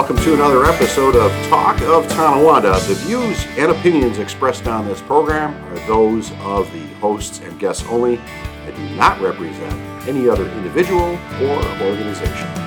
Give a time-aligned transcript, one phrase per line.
[0.00, 2.72] welcome to another episode of Talk of Tonawanda.
[2.88, 7.84] The views and opinions expressed on this program are those of the hosts and guests
[7.86, 9.74] only and do not represent
[10.08, 12.59] any other individual or organization.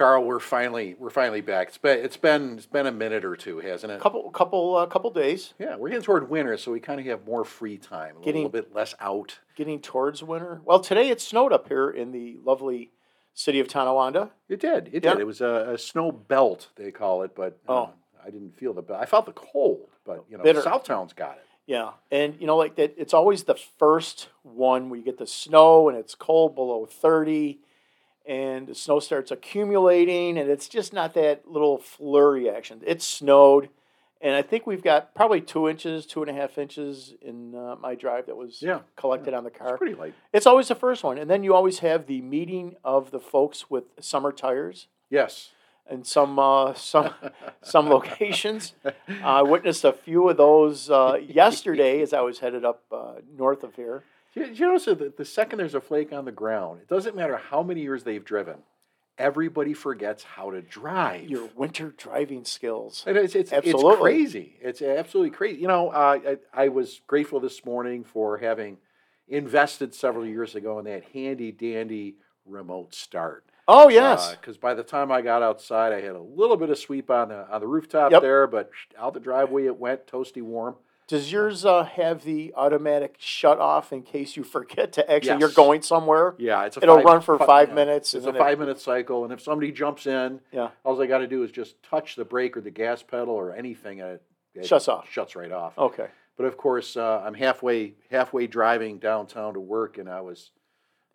[0.00, 1.68] Carl, we're finally we're finally back.
[1.68, 4.00] It's been it's been it's been a minute or two, hasn't it?
[4.00, 7.26] couple couple uh, couple days Yeah, we're getting toward winter, so we kind of have
[7.26, 9.40] more free time, a Getting- little bit less out.
[9.56, 12.92] getting towards winter well today it snowed up here in the lovely
[13.34, 15.12] city of tonawanda It did, it Yeah.
[15.12, 15.20] did.
[15.20, 17.90] It was a, a snow belt they call it, but Oh.
[18.24, 19.00] I didn't feel the belt.
[19.02, 20.62] I felt the cold, but you know, Bitter.
[20.62, 21.44] Southtown's got it.
[21.66, 25.26] yeah and you know like that it's always the first one where you get the
[25.26, 27.60] snow and it's cold below 30
[28.26, 33.68] and the snow starts accumulating and it's just not that little flurry action it snowed
[34.20, 37.76] and i think we've got probably two inches two and a half inches in uh,
[37.80, 40.14] my drive that was Yeah, collected on the car It's pretty light.
[40.32, 43.70] it's always the first one and then you always have the meeting of the folks
[43.70, 45.50] with summer tires Yes.
[45.90, 47.12] in some uh, some
[47.62, 48.74] some locations.
[49.24, 53.64] I witnessed a few of those uh, yesterday as I was headed up uh, north
[53.64, 54.04] of here.
[54.34, 57.36] You, you notice that the second there's a flake on the ground, it doesn't matter
[57.36, 58.56] how many years they've driven,
[59.18, 61.28] everybody forgets how to drive.
[61.28, 63.04] Your winter driving skills.
[63.06, 63.96] Is, it's, it's Absolutely.
[63.96, 64.56] crazy.
[64.60, 65.60] It's absolutely crazy.
[65.60, 66.18] You know, uh,
[66.54, 68.78] I, I was grateful this morning for having
[69.28, 73.44] invested several years ago in that handy dandy remote start.
[73.68, 76.78] Oh yes, Because by the time I got outside, I had a little bit of
[76.78, 78.22] sweep on the on the rooftop Yep.
[78.22, 80.74] there, but out the driveway it went, toasty warm.
[81.10, 85.48] Does yours uh, have the automatic shut off in case you forget to actually you're
[85.50, 86.34] going somewhere?
[86.38, 88.14] Yeah, it's a It'll five- run for fi- five yeah, minutes.
[88.14, 90.70] It's and a then it- five minute cycle, and if somebody jumps in, Yeah.
[90.84, 93.52] all I got to do is just touch the brake or the gas pedal or
[93.54, 94.22] anything, and it,
[94.54, 95.08] it Shuts off.
[95.10, 95.76] Shuts right off.
[95.78, 96.06] Okay.
[96.36, 100.50] But of course, uh, I'm halfway halfway driving downtown to work, and I was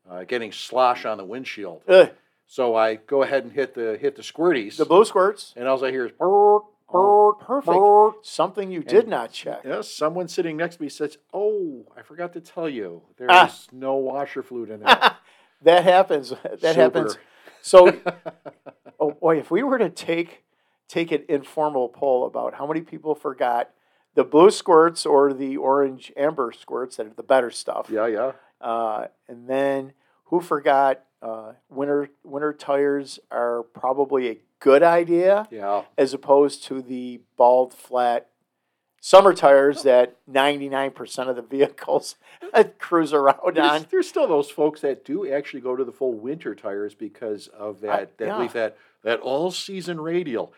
[0.09, 1.81] uh, getting slosh on the windshield.
[1.87, 2.11] Ugh,
[2.45, 5.53] So I go ahead and hit the hit the squirties, the blue squirts.
[5.57, 7.75] and all I hear is "Brrrt, Oh, perfect.
[7.77, 9.61] brrrt." Something you did And- not check.
[9.65, 13.53] Yes, someone sitting next to me says, "Oh, I forgot to tell you, there's Ah.
[13.71, 15.15] no washer fluid in there."
[15.63, 16.29] that happens.
[16.29, 16.73] That Super.
[16.73, 17.17] happens.
[17.61, 17.99] So,
[18.99, 20.43] oh boy, if we were to take
[20.87, 23.71] take an informal poll about how many people forgot
[24.13, 28.31] the blue squirts or the orange amber squirts that are the better stuff, yeah, yeah.
[28.61, 29.93] uh, and then
[30.25, 36.81] who forgot uh, winter winter tires are probably a good idea Yeah, as opposed to
[36.81, 38.29] the bald flat
[38.99, 42.15] summer tires that ninety nine percent of the vehicles
[42.77, 43.85] cruise around there's, on.
[43.89, 47.81] there's still those folks that do actually go to the full winter tires because of
[47.81, 48.47] that that yeah.
[48.47, 50.53] that that all season radial.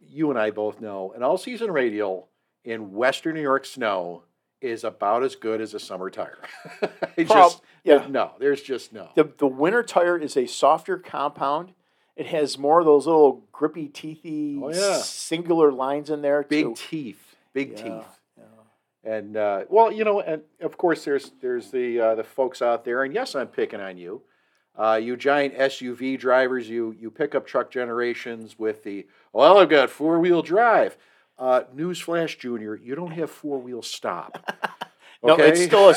[0.00, 2.28] You and I both know an all season radial
[2.64, 4.24] in Western New York snow
[4.60, 6.38] is about as good as a summer tire.
[6.80, 8.06] Prob- just yeah.
[8.08, 9.10] no, there's just no.
[9.14, 11.72] The the winter tire is a softer compound.
[12.16, 14.98] It has more of those little grippy, teethy, Oh, yeah.
[14.98, 16.42] singular lines in there.
[16.42, 16.74] big too.
[16.76, 18.04] teeth, big Yeah, teeth.
[19.04, 22.84] And uh, well, you know, and of course, there's there's the uh, the folks out
[22.84, 24.22] there, and yes, I'm picking on you,
[24.76, 29.88] uh, you giant SUV drivers, you you pickup truck generations with the well, I've got
[29.88, 30.96] four wheel drive.
[31.38, 34.38] Uh, newsflash, Junior, you don't have four wheel stop.
[35.20, 35.94] No, it's still a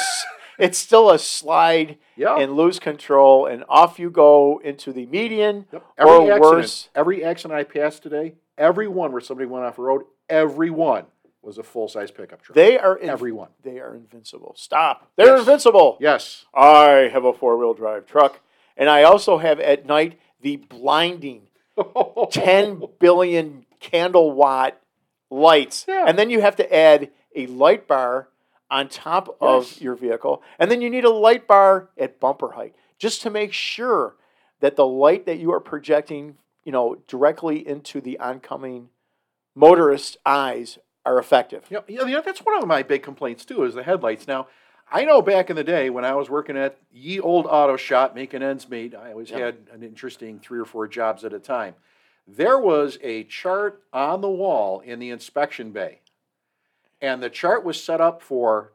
[0.57, 2.37] it's still a slide yeah.
[2.39, 5.65] and lose control, and off you go into the median.
[5.71, 5.83] Yep.
[5.99, 6.89] Every or accident, worse.
[6.95, 11.05] every accident I passed today, every one where somebody went off the road, every one
[11.43, 12.55] was a full size pickup truck.
[12.55, 13.49] They are in, every one.
[13.61, 14.55] they are invincible.
[14.57, 15.11] Stop.
[15.17, 15.39] They're Yes.
[15.41, 15.97] invincible.
[15.99, 16.45] Yes.
[16.53, 18.39] I have a four wheel drive truck,
[18.75, 21.43] and I also have at night the blinding
[22.31, 24.79] 10 billion candle watt
[25.31, 25.85] lights.
[25.87, 26.05] Yeah.
[26.07, 28.27] And then you have to add a light bar
[28.69, 30.43] on top of your vehicle.
[30.59, 34.15] And then you need a light bar at bumper height just to make sure
[34.59, 38.89] that the light that you are projecting, you know, directly into the oncoming
[39.55, 41.65] motorist's eyes are effective.
[41.69, 44.27] Yeah, you know, that's one of my big complaints too, is the headlights.
[44.27, 44.47] Now,
[44.91, 48.13] I know back in the day when I was working at ye old auto shop
[48.13, 49.39] making ends meet, I always Yep.
[49.39, 51.75] had an interesting three or four jobs at a time.
[52.37, 55.99] There was a chart on the wall in the inspection bay,
[57.01, 58.71] and the chart was set up for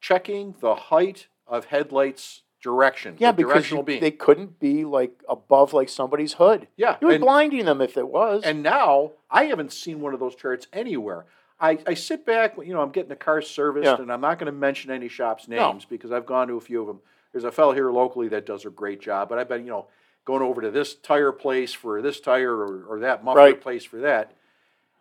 [0.00, 3.16] checking the height of headlights direction.
[3.18, 6.66] Yeah, the because you- they couldn't be like above like somebody's hood.
[6.76, 8.42] yeah, You were and- blinding them if it was.
[8.42, 11.26] And now I haven't seen one of those charts anywhere.
[11.60, 13.96] I, I sit back, you know, I'm getting the car serviced, Yeah.
[14.00, 15.72] and I'm not going to mention any shops' No.
[15.72, 17.00] names because I've gone to a few of them.
[17.32, 19.86] There's a fellow here locally that does a great job, but I've been, you know,
[20.28, 23.58] going over to this tire place for this tire or, or that muffler Right.
[23.58, 24.32] place for that.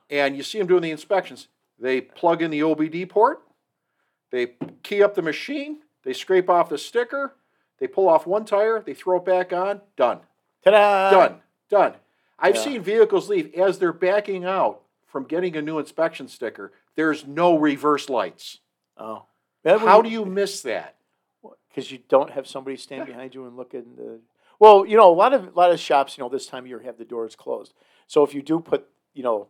[0.09, 1.49] And you see them doing the inspections.
[1.77, 3.41] They plug in the OBD port,
[4.31, 4.53] they
[4.83, 7.35] key up the machine, they scrape off the sticker,
[7.77, 10.21] they pull off one tire, they throw it back on, done.
[10.63, 11.11] Ta-da!
[11.11, 11.41] Done.
[11.69, 11.93] Done.
[12.39, 12.61] I've Yeah.
[12.61, 16.71] seen vehicles leave as they're backing out from getting a new inspection sticker.
[16.95, 18.61] There's no reverse lights.
[18.95, 19.23] Oh.
[19.65, 20.95] How do you miss that?
[21.67, 24.21] Because you don't have somebody stand behind you and look in the.
[24.59, 26.67] Well, you know, a lot of a lot of shops, you know, this time of
[26.67, 27.73] year have the doors closed.
[28.07, 29.47] So if you do put, you know,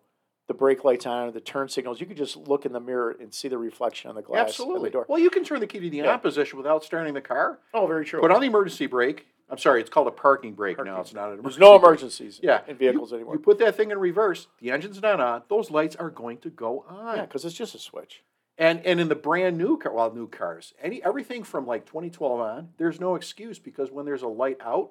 [0.47, 3.15] the brake lights on or the turn signals, you could just look in the mirror
[3.19, 4.49] and see the reflection on the glass.
[4.49, 4.89] Absolutely.
[4.89, 5.05] the door.
[5.09, 6.13] Well, you can turn the key to the Yeah.
[6.13, 7.59] on position without starting the car.
[7.73, 8.21] Oh, very true.
[8.21, 9.27] Put on the emergency brake.
[9.49, 10.99] I'm sorry, it's called a parking brake now.
[10.99, 11.43] It's not an emergency.
[11.43, 11.87] There's no brake.
[11.89, 12.61] emergencies Yeah.
[12.67, 13.35] in vehicles you, anymore.
[13.35, 14.47] You put that thing in reverse.
[14.59, 15.43] The engine's not on.
[15.47, 17.15] Those lights are going to go on.
[17.17, 18.23] yeah, because it's just a switch.
[18.57, 22.39] And and in the brand new car, well, new cars, any everything from like 2012
[22.41, 24.89] on, there's no excuse because when there's a light out,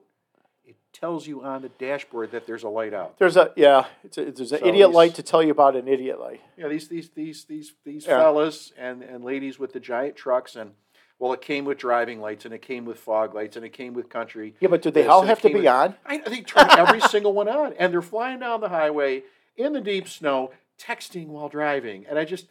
[0.67, 3.19] it tells you on the dashboard that there's a light out.
[3.19, 5.77] There's a yeah, it's a, there's an So idiot these- light to tell you about
[5.77, 6.41] an idiot light.
[6.57, 8.19] Yeah, these these these these these Yeah.
[8.19, 10.73] fellas and and ladies with the giant trucks and
[11.19, 13.95] well, it came with driving lights and it came with fog lights and it came
[13.95, 14.55] with country.
[14.61, 15.95] Yeah, but do they This, all have to be with- on?
[16.05, 19.23] I, they turn every single one on, and they're flying down the highway
[19.57, 22.05] in the deep snow, texting while driving.
[22.07, 22.47] And I just,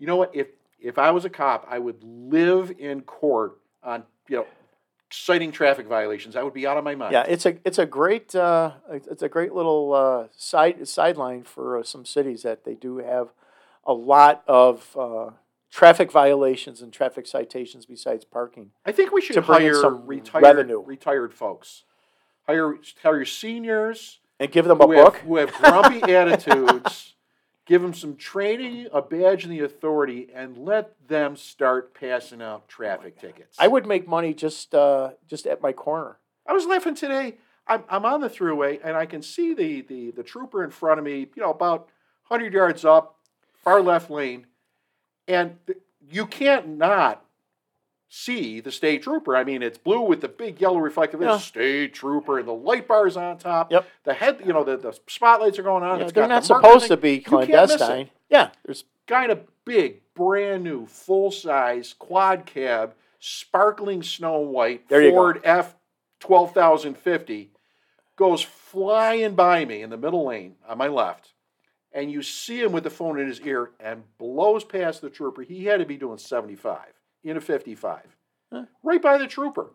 [0.00, 0.34] you know what?
[0.34, 0.48] If
[0.80, 4.46] if I was a cop, I would live in court on you know
[5.12, 6.36] citing traffic violations.
[6.36, 7.12] I would be out of my mind.
[7.12, 11.78] Yeah, it's a it's a great uh, it's a great little uh, side sideline for
[11.78, 13.28] uh, some cities that they do have
[13.84, 15.30] a lot of uh,
[15.70, 18.70] traffic violations and traffic citations besides parking.
[18.86, 20.82] I think we should To hire some retired revenue.
[20.82, 21.84] retired folks.
[22.46, 25.16] Hire hire seniors And give them a who have, book.
[25.18, 27.14] who have grumpy attitudes.
[27.64, 32.68] Give them some training, a badge, and the authority, and let them start passing out
[32.68, 33.56] traffic tickets.
[33.58, 36.18] I would make money just uh, just at my corner.
[36.46, 37.36] I was laughing today.
[37.66, 40.98] I'm, I'm on the throughway and I can see the, the, the trooper in front
[40.98, 41.88] of me, you know, about
[42.28, 43.16] 100 yards up,
[43.62, 44.46] far left lane.
[45.28, 45.56] And
[46.10, 47.21] you can't not
[48.14, 49.34] see the state trooper.
[49.34, 51.22] I mean, it's blue with the big yellow reflective.
[51.22, 51.38] Yeah.
[51.38, 53.72] State trooper and the light bars on top.
[53.72, 53.88] Yep.
[54.04, 55.98] The head, you know, the, the spotlights are going on.
[55.98, 56.88] Yeah, It's they're got not the supposed thing.
[56.90, 57.48] to be You can't miss it.
[57.78, 58.10] clandestine.
[58.28, 65.10] Yeah, there's kind of big, brand new, full size quad cab, sparkling snow white There.
[65.10, 65.74] Ford F
[66.20, 67.50] twelve thousand fifty
[68.16, 71.32] goes flying by me in the middle lane on my left,
[71.92, 75.40] and you see him with the phone in his ear and blows past the trooper.
[75.42, 76.92] He had to be doing seventy five
[77.24, 78.16] in a fifty five,
[78.52, 78.64] Huh.
[78.82, 79.70] right by the trooper.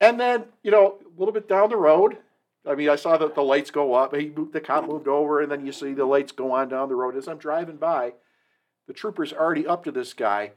[0.00, 2.18] And then you know a little bit down the road.
[2.66, 4.14] I mean, I saw that the lights go up.
[4.14, 6.88] He moved, the cop moved over, and then you see the lights go on down
[6.88, 7.14] the road.
[7.14, 8.14] As I'm driving by,
[8.86, 10.52] the trooper's already up to this guy,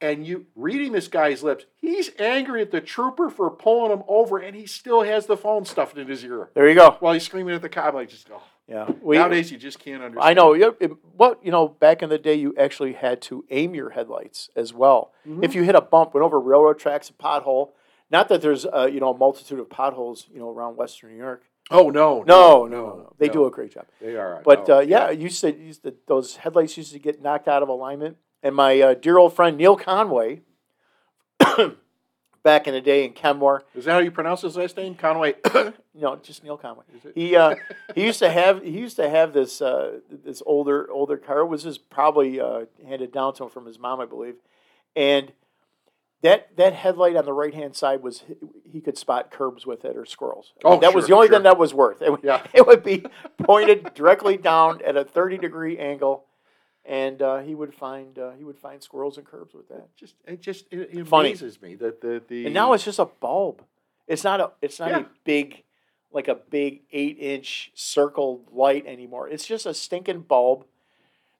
[0.00, 4.38] and you reading this guy's lips, he's angry at the trooper for pulling him over,
[4.38, 6.96] and he still has the phone stuffed in his ear there you go.
[6.98, 7.94] while he's screaming at the cop.
[7.94, 8.42] Like, just oh.
[8.68, 10.30] Yeah, we, nowadays you just can't understand.
[10.30, 10.54] I know.
[10.54, 14.48] it- What you know, back in the day, you actually had to aim your headlights
[14.56, 15.12] as well.
[15.28, 15.44] Mm-hmm.
[15.44, 17.70] If you hit a bump, went over railroad tracks, a pothole.
[18.10, 21.16] Not that there's uh, you know a multitude of potholes you know around Western New
[21.18, 21.44] York.
[21.70, 23.12] Oh no, No, no, no, no.
[23.18, 23.86] They do a great job.
[24.00, 24.42] They are.
[24.44, 27.62] But oh, uh, yeah, you said used to, those headlights used to get knocked out
[27.62, 28.16] of alignment.
[28.42, 30.42] And my uh, dear old friend Neil Conway,
[32.42, 34.94] back in the day in Kenmore, is that how you pronounce his last name?
[34.94, 35.34] Conway.
[35.94, 36.84] no, just Neil Conway.
[36.96, 37.12] Is it?
[37.14, 37.54] He uh,
[37.94, 41.40] he used to have he used to have this uh, this older older car.
[41.40, 44.34] It was just probably uh, handed down to him from his mom, I believe.
[44.96, 45.32] And
[46.22, 48.24] that that headlight on the right hand side was
[48.70, 50.52] he could spot curbs with it or squirrels.
[50.64, 51.36] Oh, that was the only sure.
[51.36, 52.00] thing that was worth.
[52.00, 52.42] It, would- Yeah.
[52.54, 53.04] it would be
[53.42, 56.24] pointed directly down at a thirty degree angle,
[56.84, 59.94] and uh, he would find uh, he would find squirrels and curbs with that.
[59.96, 63.04] just it just it, it amazes me that the the And now it's just a
[63.06, 63.62] bulb.
[64.08, 64.98] It's not a it's not Yeah.
[65.00, 65.62] a big
[66.12, 69.28] like a big eight inch circle light anymore.
[69.28, 70.64] It's just a stinking bulb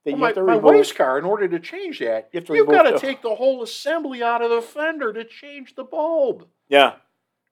[0.05, 2.39] that Well, you my, have to my wife's car, in order to change that, You
[2.41, 5.25] have to you've got to the- take the whole assembly out of the fender to
[5.25, 6.47] change the bulb.
[6.69, 6.95] Yeah.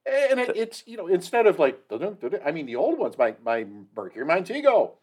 [0.07, 1.79] And it, it's you know instead of like
[2.45, 4.95] I mean the old ones, my my Mercury Montego,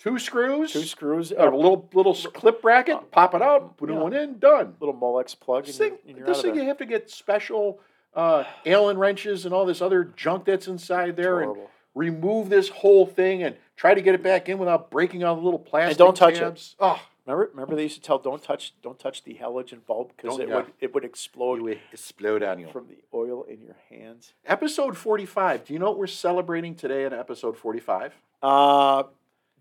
[0.00, 3.96] two screws, Two screws, a a little little clip bracket, pop it out, put Yeah.
[3.98, 4.74] one in, done.
[4.80, 5.66] little Molex plug.
[5.66, 7.78] This and thing, you're, and you're this thing you have to get special
[8.14, 11.56] uh, Allen wrenches and all this other junk that's inside there, and
[11.94, 15.42] remove this whole thing and try to get it back in without breaking all the
[15.42, 15.96] little plastic.
[15.98, 16.40] don't touch it.
[16.40, 16.74] tabs.
[16.80, 20.38] Oh, Remember, remember they used to tell don't touch don't touch the halogen bulb because
[20.40, 20.56] it yeah.
[20.56, 22.68] would it would explode you would explode on you.
[22.72, 24.32] from the oil in your hands.
[24.46, 25.66] Episode 45.
[25.66, 28.14] Do you know what we're celebrating today in episode 45?
[28.42, 29.04] Uh,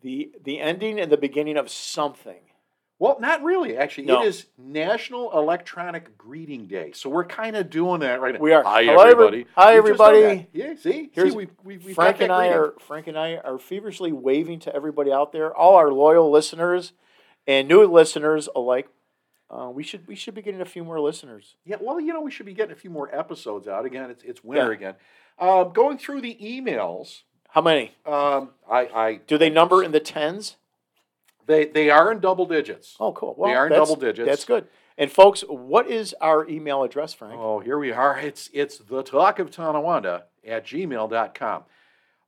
[0.02, 2.40] the the ending and the beginning of something.
[3.02, 3.78] Well, not really.
[3.78, 4.22] Actually, No.
[4.22, 8.42] it is National Electronic Greeting Day, so we're kind of doing that right now.
[8.42, 8.62] We are.
[8.64, 9.46] Hi, Hello, everybody.
[9.56, 10.48] hi, We've just done everybody.
[10.52, 10.76] Yeah.
[10.76, 14.12] See, Here's- see, we we we Frank and I are Frank and I are feverishly
[14.12, 16.92] waving to everybody out there, all our loyal listeners
[17.48, 18.90] and new listeners alike.
[19.50, 21.56] Uh, we should we should be getting a few more listeners.
[21.66, 24.10] Yeah, well, you know, we should be getting a few more episodes out again.
[24.12, 24.78] It's it's winter Yeah.
[24.78, 24.96] again.
[25.40, 27.96] Um, going through the emails, How many?
[28.06, 30.58] um, I, I Do they number in the tens?
[31.48, 32.96] they they are in double digits.
[33.00, 33.36] Oh, cool.
[33.38, 34.28] Well, They are in double digits.
[34.28, 34.68] That's good.
[34.98, 37.40] And folks, what is our email address, Frank?
[37.40, 38.20] Oh, here we are.
[38.20, 41.64] It's it's the talk of Tonawanda at gmail.com.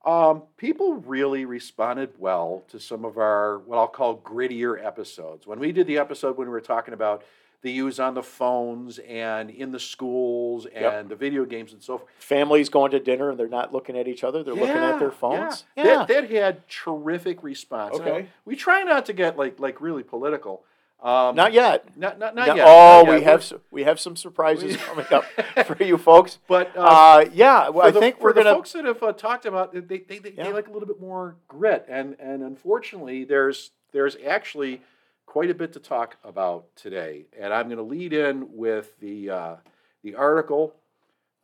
[0.04, 5.46] Um, people really responded well to some of our what I'll call grittier episodes.
[5.46, 7.24] When we did the episode when we were talking about
[7.63, 11.10] the use on the phones and in the schools and Yep.
[11.10, 12.10] the video games and so forth.
[12.18, 15.12] Families going to dinner and they're not looking at each other; they're looking at their
[15.12, 15.65] phones.
[15.75, 16.06] Yeah.
[16.06, 17.98] That, that had terrific response.
[18.00, 18.27] Now, Okay.
[18.46, 20.63] we try not to get like like really political.
[21.03, 21.98] Um, Not yet.
[21.98, 22.68] Not, not, not No- yet.
[22.68, 23.20] Oh, not yet.
[23.20, 25.24] we have s- we have some surprises coming up
[25.65, 26.38] for you folks.
[26.48, 28.56] But uh, Uh, yeah, well, I the, think for we're the gonna.
[28.56, 30.44] folks that have uh, talked about they, they, they, Yeah.
[30.44, 34.82] they like a little bit more grit, and and unfortunately, there's there's actually
[35.25, 39.30] quite a bit to talk about today, and I'm going to lead in with the
[39.30, 39.56] uh,
[40.04, 40.75] the article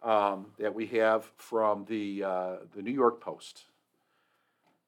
[0.04, 3.66] um, that we have from the uh, the New York Post.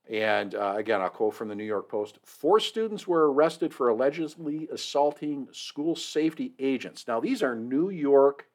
[0.10, 2.18] And uh, again, I'll quote from the New York Post.
[2.24, 7.08] Four students were arrested for allegedly assaulting school safety agents.
[7.08, 8.48] Now, these are New York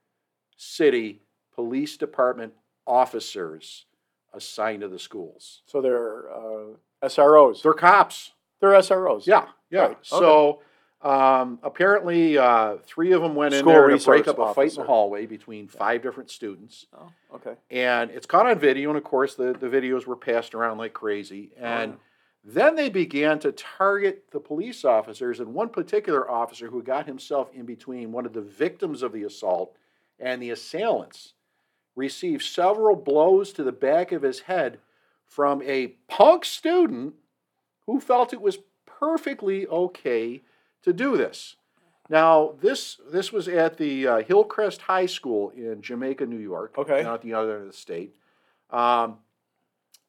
[0.57, 1.23] City
[1.55, 2.55] Police Department
[2.87, 3.87] officers
[4.33, 5.63] assigned to the schools.
[5.67, 6.75] So they're uh,
[7.05, 7.63] SROs.
[7.63, 8.33] They're cops.
[8.61, 9.27] They're SROs.
[9.27, 9.81] Yeah, yeah.
[9.81, 9.99] Right, okay.
[10.03, 10.61] So
[11.05, 14.77] um, apparently, uh, three of them went in there to break up a fight in
[14.77, 16.87] the hallway between five different students.
[16.97, 17.55] Oh, okay.
[17.71, 20.95] and it's caught on video and of course the, the videos were passed around like
[20.95, 21.99] crazy and yeah.
[22.45, 27.51] then they began to target the police officers and one particular officer who got himself
[27.53, 29.77] in between one of the victims of the assault
[30.19, 31.35] and the assailants
[31.97, 34.79] received several blows to the back of his head
[35.27, 37.15] from a punk student
[37.87, 38.59] who felt it was
[39.05, 40.43] perfectly okay
[40.83, 41.57] to do this
[42.09, 46.75] now, this this was at the uh, Hillcrest High School in Jamaica, New York.
[46.77, 47.03] Okay.
[47.03, 48.15] Not the other end of the state.
[48.71, 49.19] Um,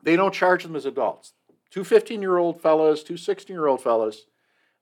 [0.03, 1.33] they don't charge them as adults.
[1.69, 4.25] Two 15 year old fellas, two 16 year old fellas,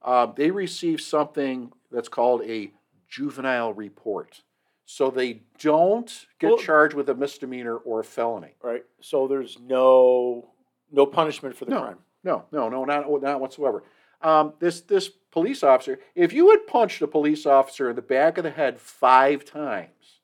[0.02, 2.72] uh, they receive something that's called a
[3.08, 4.42] juvenile report.
[4.86, 8.56] So they don't get Well- charged with a misdemeanor or a felony.
[8.62, 8.86] Right.
[9.02, 10.50] So there's no
[10.92, 11.82] no punishment for the No.
[11.82, 11.98] crime.
[12.24, 13.84] No, no, no, not, not whatsoever.
[14.24, 18.38] Um, this this police officer, if you had punched a police officer in the back
[18.38, 20.22] of the head five times,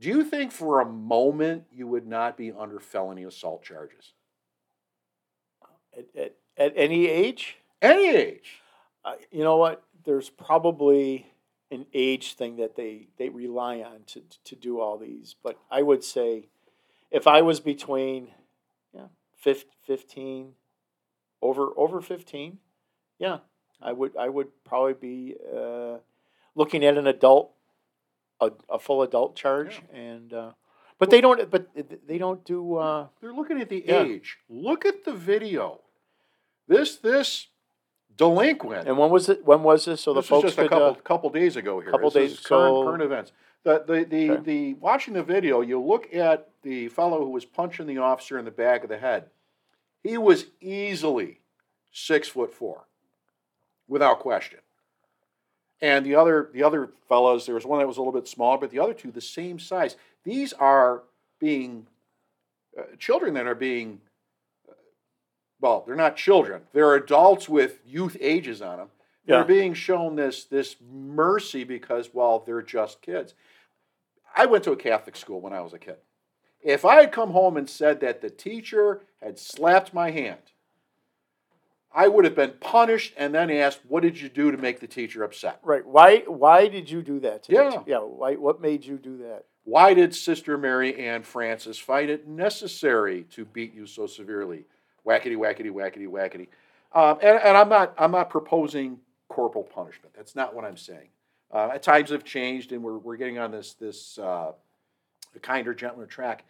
[0.00, 4.12] do you think for a moment you would not be under felony assault charges?
[5.96, 8.60] At, at, at any age, Any age.
[9.04, 9.82] uh, you know what?
[10.04, 11.32] There's probably
[11.72, 15.34] an age thing that they they rely on to to do all these.
[15.42, 16.48] But I would say,
[17.10, 18.28] if I was between,
[18.94, 20.52] yeah, fif- fifteen,
[21.42, 22.58] over over fifteen,
[23.18, 23.38] yeah,
[23.82, 25.98] I would I would probably be uh,
[26.54, 27.52] looking at an adult,
[28.40, 30.50] a, a full adult charge, and uh,
[30.98, 31.50] but they don't.
[31.50, 31.68] But
[32.06, 32.76] they don't do.
[32.76, 34.02] Uh, They're looking at the Yeah.
[34.02, 34.38] age.
[34.48, 35.80] Look at the video.
[36.68, 37.48] This this
[38.16, 38.88] delinquent.
[38.88, 39.44] and when was it?
[39.44, 40.00] When was this?
[40.00, 40.70] So the folks just a could.
[40.70, 41.90] couple uh, couple days ago here.
[41.90, 43.32] couple This is days, current, so- current events.
[43.62, 44.42] The the the, Okay.
[44.42, 48.44] the watching the video, you look at the fellow who was punching the officer in
[48.44, 49.30] the back of the head.
[50.04, 51.40] He was easily
[51.90, 52.86] six foot four,
[53.88, 54.60] without question.
[55.80, 58.58] And the other the other fellows, there was one that was a little bit smaller,
[58.58, 59.96] but the other two the same size.
[60.24, 61.02] These are
[61.38, 61.86] being
[62.78, 64.00] uh, children that are being
[64.68, 64.72] uh,
[65.60, 66.62] well, they're not children.
[66.72, 68.88] They're adults with youth ages on them.
[69.26, 69.44] They're Yeah.
[69.44, 73.34] being shown this this mercy because well, they're just kids.
[74.34, 75.96] I went to a Catholic school when I was a kid.
[76.62, 80.40] If I had come home and said that the teacher had slapped my hand,
[81.92, 84.86] I would have been punished and then asked, "What did you do to make the
[84.86, 85.86] teacher upset?" Right.
[85.86, 86.18] Why?
[86.26, 87.46] Why did you do that?
[87.48, 87.82] Yeah.
[87.86, 87.98] yeah.
[87.98, 88.34] Why?
[88.34, 89.44] What made you do that?
[89.64, 94.64] Why did Sister Mary Ann Francis find it necessary to beat you so severely?
[95.04, 96.48] Whackety, whackety, whackety, whackety.
[96.92, 100.14] Um, and, and I'm not I'm not proposing corporal punishment.
[100.16, 101.08] That's not what I'm saying.
[101.50, 104.52] Uh, at times have changed, and we're, we're getting on this this uh,
[105.42, 106.44] kinder, gentler track.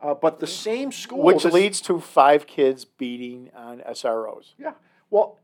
[0.00, 4.52] Uh, but the same school, Which this- leads to five kids beating on SROs.
[4.58, 4.74] yeah.
[5.10, 5.38] Well,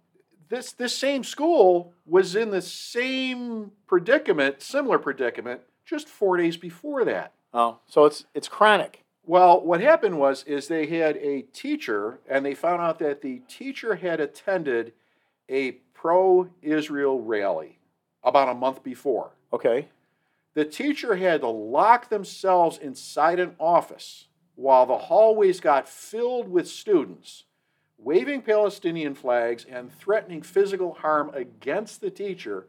[0.48, 7.04] this this same school was in the same predicament, similar predicament, just four days before
[7.06, 7.32] that.
[7.54, 9.04] Oh, so it's it's chronic.
[9.24, 13.38] Well, what happened was is they had a teacher, and they found out that the
[13.48, 14.92] teacher had attended
[15.48, 17.78] a pro Israel rally
[18.24, 19.30] about a month before.
[19.52, 19.88] Okay.
[20.54, 24.26] The teacher had to lock themselves inside an office
[24.62, 27.44] while the hallways got filled with students
[27.98, 32.68] waving Palestinian flags and threatening physical harm against the teacher.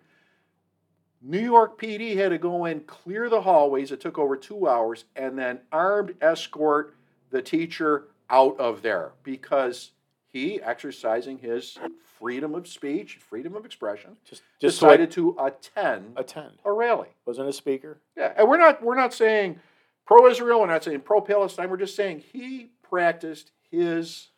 [1.21, 3.91] New York PD had to go in, clear the hallways.
[3.91, 6.95] It took over two hours, and then armed escort
[7.29, 9.91] the teacher out of there because
[10.29, 11.77] he, exercising his
[12.19, 16.53] freedom of speech, freedom of expression, Just just so I decided to attend attend.
[16.65, 17.09] a rally.
[17.25, 17.99] Wasn't a speaker.
[18.17, 19.59] Yeah, and we're not we're not saying
[20.05, 20.61] pro-Israel.
[20.61, 21.69] We're not saying pro-Palestine.
[21.69, 24.29] We're just saying he practiced his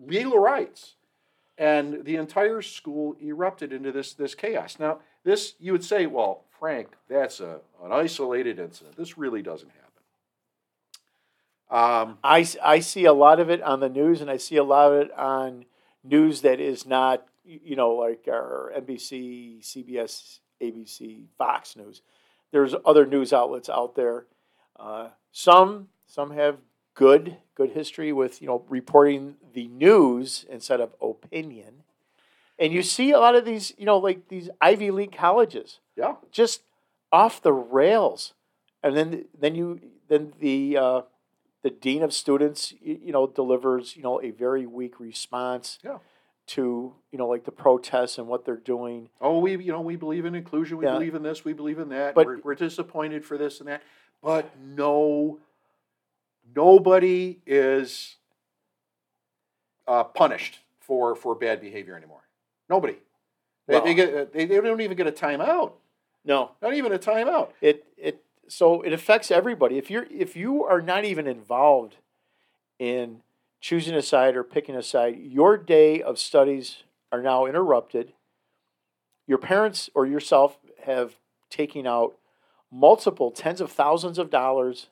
[0.00, 0.94] legal rights,
[1.58, 4.78] and the entire school erupted into this this chaos.
[4.78, 8.96] Now, this you would say, well, Frank, that's a an isolated incident.
[8.96, 9.90] This really doesn't happen.
[11.70, 14.64] Um, I, I see a lot of it on the news, and I see a
[14.64, 15.66] lot of it on
[16.02, 22.02] news that is not, you know, like our NBC, CBS, ABC, Fox News.
[22.50, 24.26] There's other news outlets out there.
[24.80, 26.56] Uh, some some have
[26.94, 31.82] good good history with you know reporting the news instead of opinion,
[32.58, 36.14] and you see a lot of these you know like these Ivy League colleges yeah,
[36.32, 36.62] just
[37.12, 38.32] off the rails,
[38.82, 41.00] and then then you then the uh,
[41.62, 45.98] the dean of students y- you know delivers you know a very weak response Yeah.
[46.48, 49.10] to you know like the protests and what they're doing.
[49.20, 50.78] Oh, we you know we believe in inclusion.
[50.78, 50.92] We Yeah.
[50.94, 51.44] believe in this.
[51.44, 52.14] We believe in that.
[52.14, 53.82] But- we're, we're disappointed for this and that.
[54.22, 55.38] But no,
[56.54, 58.16] nobody is
[59.88, 62.22] uh, punished for for bad behavior anymore.
[62.68, 62.96] Nobody.
[63.66, 65.72] They, Well- they get they, they don't even get a timeout.
[66.24, 67.50] No, Not even a timeout.
[67.62, 69.78] it it so it affects everybody.
[69.78, 71.96] If you're if you are not even involved
[72.78, 73.22] in
[73.60, 78.12] choosing a side or picking a side, your day of studies are now interrupted.
[79.26, 81.14] Your parents or yourself have
[81.48, 82.16] taken out
[82.70, 84.88] multiple tens of thousands of dollars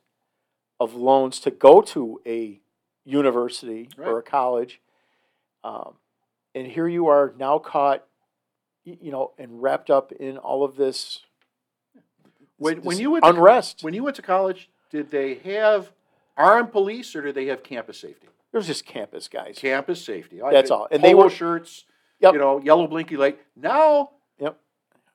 [0.80, 2.60] of loans to go to a
[3.04, 4.80] university or a college,
[5.64, 5.94] um,
[6.54, 8.04] and here you are now caught,
[8.84, 11.20] you know, and wrapped up in all of this.
[12.58, 15.92] When, this when you went to, unrest, when you went to college, did they have
[16.36, 18.28] armed police or did they have campus safety?
[18.52, 19.58] There's just campus guys.
[19.58, 20.40] Campus safety.
[20.50, 20.88] That's all.
[20.90, 21.84] And they were- shirts.
[22.20, 22.32] Yep.
[22.32, 23.38] You know, yellow blinky light.
[23.54, 24.10] Now,
[24.40, 24.58] Yep.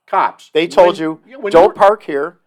[0.08, 0.52] cops.
[0.54, 2.40] They told When- you don't park here.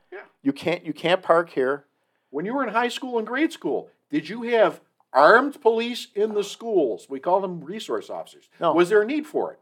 [0.47, 0.87] You can't.
[0.87, 1.87] You can't park here.
[2.31, 4.81] When you were in high school and grade school, did you have
[5.13, 7.09] armed police in the schools?
[7.11, 8.49] We call them resource officers.
[8.61, 8.73] No.
[8.73, 9.59] Was there a need for it?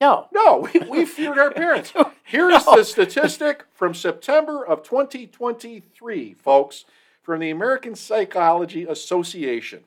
[0.00, 0.28] No.
[0.32, 1.92] No, we, we feared our parents.
[2.22, 6.84] Here is the statistic from September of 2023, folks,
[7.20, 9.82] from the American Psychology Association.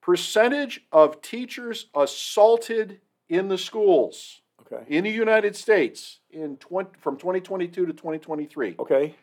[0.00, 4.40] Percentage of teachers assaulted in the schools
[4.72, 4.84] Okay.
[4.88, 8.76] in the United States in 20, from 2022 to 2023.
[8.78, 9.14] Okay.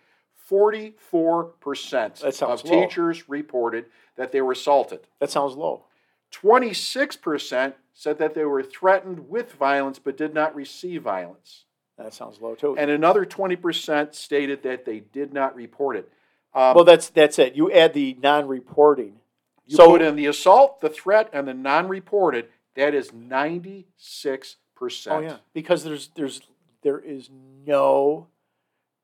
[0.49, 2.85] 44% of low.
[2.85, 5.01] teachers reported that they were assaulted.
[5.19, 5.83] That sounds low.
[6.31, 11.65] 26% said that they were threatened with violence but did not receive violence.
[11.97, 12.77] That sounds low too.
[12.77, 16.11] And another 20% stated that they did not report it.
[16.53, 17.55] Um, well, that's that's it.
[17.55, 19.19] You add the non-reporting.
[19.65, 24.55] you so put in the assault, the threat, and the non reported, that is 96%.
[24.81, 26.41] Oh yeah, because there's there's
[26.83, 27.29] there is
[27.65, 28.27] no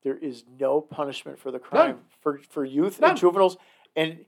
[0.04, 2.00] there is no punishment for the crime None.
[2.22, 3.12] for for youth None.
[3.12, 3.58] and juveniles,
[3.96, 4.26] and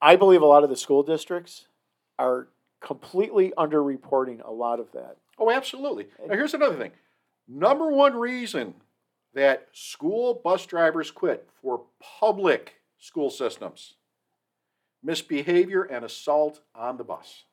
[0.00, 1.66] I believe a lot of the school districts
[2.18, 2.48] are
[2.80, 5.16] completely underreporting a lot of that.
[5.38, 6.08] Oh, absolutely.
[6.26, 6.92] Now, here's another thing.
[7.46, 8.74] Number one reason
[9.34, 13.94] that school bus drivers quit for public school systems
[15.02, 17.44] misbehavior and assault on the bus.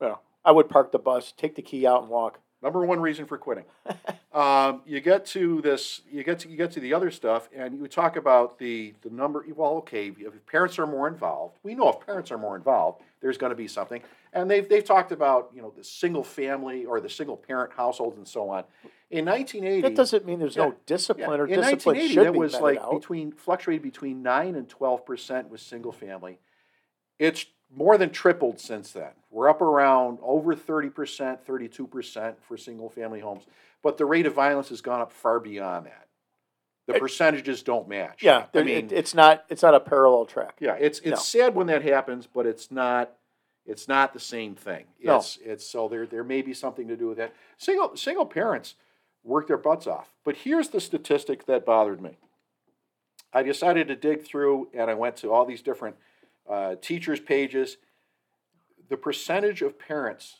[0.00, 2.40] Well, I would park the bus, take the key out, and walk.
[2.62, 3.64] Number one reason for quitting.
[4.32, 7.78] um, you get to this, you get to you get to the other stuff, and
[7.78, 9.44] you talk about the the number.
[9.54, 13.38] Well, okay, if parents are more involved, we know if parents are more involved, there's
[13.38, 14.02] going to be something.
[14.32, 18.16] And they've they've talked about you know the single family or the single parent households
[18.16, 18.64] and so on.
[19.10, 20.66] In 1980, That doesn't mean there's Yeah.
[20.66, 22.92] no discipline yeah, or in discipline 1980, should that be was like out.
[23.00, 26.40] between fluctuated between nine and twelve percent was single family.
[27.18, 29.10] It's more than tripled since then.
[29.30, 33.44] We're up around over thirty percent, thirty-two percent for single family homes,
[33.82, 36.06] but the rate of violence has gone up far beyond that.
[36.86, 38.22] The percentages don't match.
[38.22, 40.56] Yeah, I mean, it, it's not it's not a parallel track.
[40.60, 41.16] yeah, it's it's No.
[41.16, 43.12] sad when that happens, but it's not
[43.66, 44.86] it's not the same thing.
[45.04, 45.18] No.
[45.18, 47.34] It's it's so there there may be something to do with that.
[47.58, 48.74] Single single parents
[49.22, 50.14] work their butts off.
[50.24, 52.16] But here's the statistic that bothered me.
[53.34, 55.96] I decided to dig through and I went to all these different
[56.48, 57.76] uh, teachers' pages.
[58.88, 60.36] The percentage of parents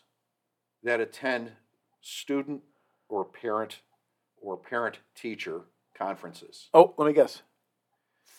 [0.82, 1.52] that attend
[2.00, 2.62] student
[3.08, 3.80] or parent
[4.40, 5.62] or parent teacher
[5.96, 6.68] conferences.
[6.72, 7.42] Oh, let me guess.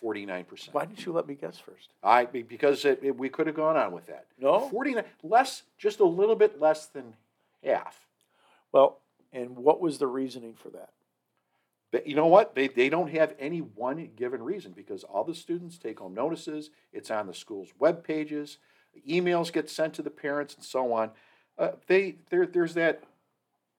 [0.01, 0.69] 49%.
[0.71, 1.89] Why didn't you let me guess first?
[2.01, 4.27] I because it, it- we could have gone on with that.
[4.39, 4.61] No.
[4.69, 7.13] 49 less just a little bit less than
[7.63, 8.07] half.
[8.71, 8.99] Well,
[9.33, 10.89] and what was the reasoning for that?
[11.91, 12.53] But you know what?
[12.53, 16.69] They, they don't have any one given reason because all the students take home notices.
[16.93, 18.57] It's on the school's web pages.
[19.07, 21.11] Emails get sent to the parents and so on.
[21.57, 23.03] Uh, they there there's that.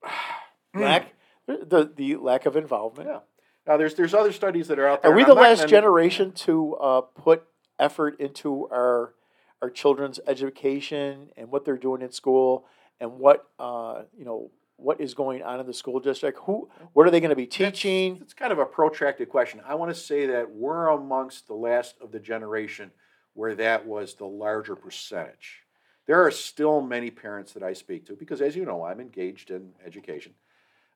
[0.73, 1.13] Lack
[1.47, 3.09] the the lack of involvement.
[3.09, 3.19] Yeah.
[3.67, 5.11] Now there's there's other studies that are out there.
[5.11, 7.43] Are we the last generation to uh, put
[7.79, 9.13] effort into our
[9.61, 12.65] our children's education and what they're doing in school
[12.99, 16.39] and what uh, you know what is going on in the school district?
[16.45, 18.17] Who what are they going to be teaching?
[18.21, 19.61] It's kind of a protracted question.
[19.65, 22.91] I want to say that we're amongst the last of the generation
[23.33, 25.63] where that was the larger percentage.
[26.07, 29.51] There are still many parents that I speak to because, as you know, I'm engaged
[29.51, 30.33] in education.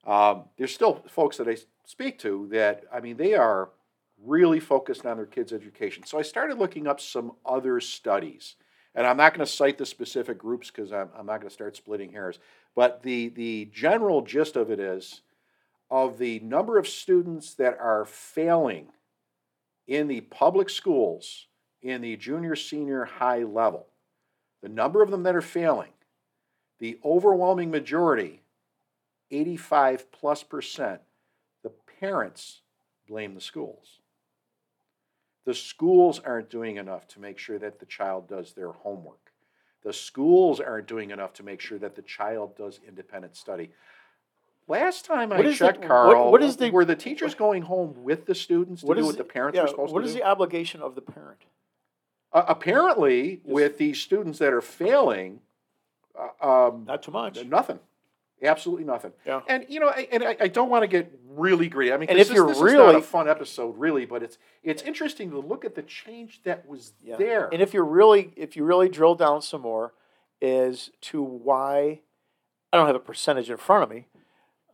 [0.06, 3.70] Um, there's still folks that I speak to that, I mean, they are
[4.24, 6.04] really focused on their kids' education.
[6.06, 8.56] So I started looking up some other studies.
[8.96, 11.54] And I'm not going to cite the specific groups because I'm, I'm not going to
[11.54, 12.40] start splitting hairs.
[12.76, 15.22] But the, the general gist of it is
[15.92, 18.88] of the number of students that are failing
[19.88, 21.48] in the public schools
[21.82, 23.88] in the junior, senior, high level,
[24.64, 25.92] the number of them that are failing,
[26.80, 28.42] the overwhelming majority,
[29.30, 31.02] 85 plus percent,
[31.64, 32.62] the parents
[33.08, 34.00] blame the schools.
[35.46, 39.32] The schools aren't doing enough to make sure that the child does their homework.
[39.84, 43.70] The schools aren't doing enough to make sure that the child does independent study.
[44.68, 47.36] Last time I What is the- checked, what- Carl, what is the- were the teachers
[47.36, 49.94] going home with the students to What do what the the- parents yeah, were supposed
[49.94, 50.20] to is do?
[50.20, 51.46] the obligation of the parent?
[52.34, 55.42] Uh, apparently, with these students that are failing,
[56.18, 57.46] uh, um, Not too much.
[57.46, 57.80] nothing,
[58.48, 59.12] absolutely nothing.
[59.26, 59.42] Yeah.
[59.48, 61.92] And you know, I, and I, I don't want to get really greedy.
[61.94, 64.38] I mean, And if you're this is not really- a fun episode, really, but it's
[64.64, 67.18] it's interesting to look at the change that was Yeah.
[67.18, 67.50] there.
[67.52, 69.94] And if you're really, if you really drill down some more,
[70.42, 72.02] is to why
[72.72, 74.08] I don't have a percentage in front of me,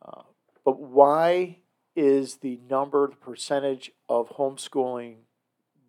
[0.06, 0.22] uh,
[0.66, 1.58] but why
[1.96, 5.16] is the number, the percentage of homeschooling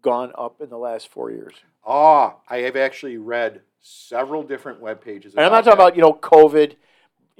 [0.02, 1.54] gone up in the last four years?
[1.84, 5.34] ah, I have actually read several different web pages.
[5.34, 6.76] And I'm not talking about you know COVID,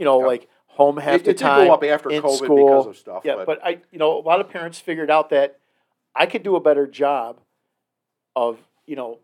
[0.02, 0.26] you know Yeah.
[0.26, 2.66] like home half it, the it time go up after in COVID school.
[2.66, 3.22] because of stuff.
[3.24, 5.60] Yeah, but, but I, you know, a lot of parents figured out that
[6.12, 7.38] I could do a better job
[8.34, 9.20] of, you know,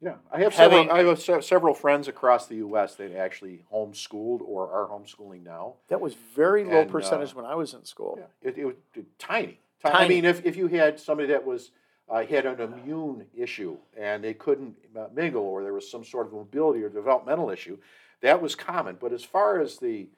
[0.00, 0.96] yeah, I have having- several.
[0.96, 2.94] I have se- several friends across the U.S.
[2.94, 5.74] that actually homeschooled or are homeschooling now.
[5.88, 8.16] that was very low And, uh, percentage when I was in school.
[8.18, 8.76] Yeah, it, it was
[9.18, 9.58] tiny.
[9.84, 11.72] Ti- I mean, if, if you had somebody that was
[12.08, 16.26] uh, had an immune issue and they couldn't uh, mingle, or there was some sort
[16.28, 17.76] of mobility or developmental issue,
[18.22, 18.96] that was common.
[19.00, 20.08] But as far as the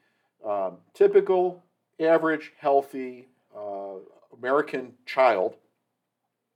[0.47, 1.63] um, typical,
[1.99, 3.97] average, healthy uh,
[4.37, 5.57] American child,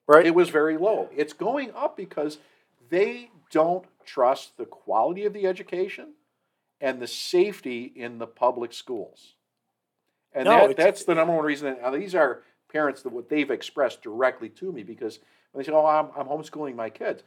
[0.06, 0.26] Right.
[0.26, 1.08] it was very low.
[1.16, 2.38] It's going up because
[2.90, 6.12] they don't trust the quality of the education
[6.80, 9.34] and the safety in the public schools.
[10.34, 11.68] And No, that, that's the number one reason.
[11.68, 15.20] That, now, these are parents that what they've expressed directly to me because
[15.52, 17.22] when they say, "Oh, I'm, I'm homeschooling my kids,"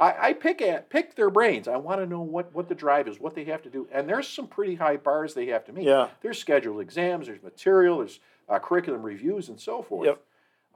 [0.00, 1.66] I, I pick at pick their brains.
[1.68, 4.08] I want to know what what the drive is, what they have to do, and
[4.08, 5.86] there's some pretty high bars they have to meet.
[5.86, 6.08] Yeah.
[6.22, 10.06] There's scheduled exams, there's material, there's uh, curriculum reviews, and so forth.
[10.06, 10.20] Yep.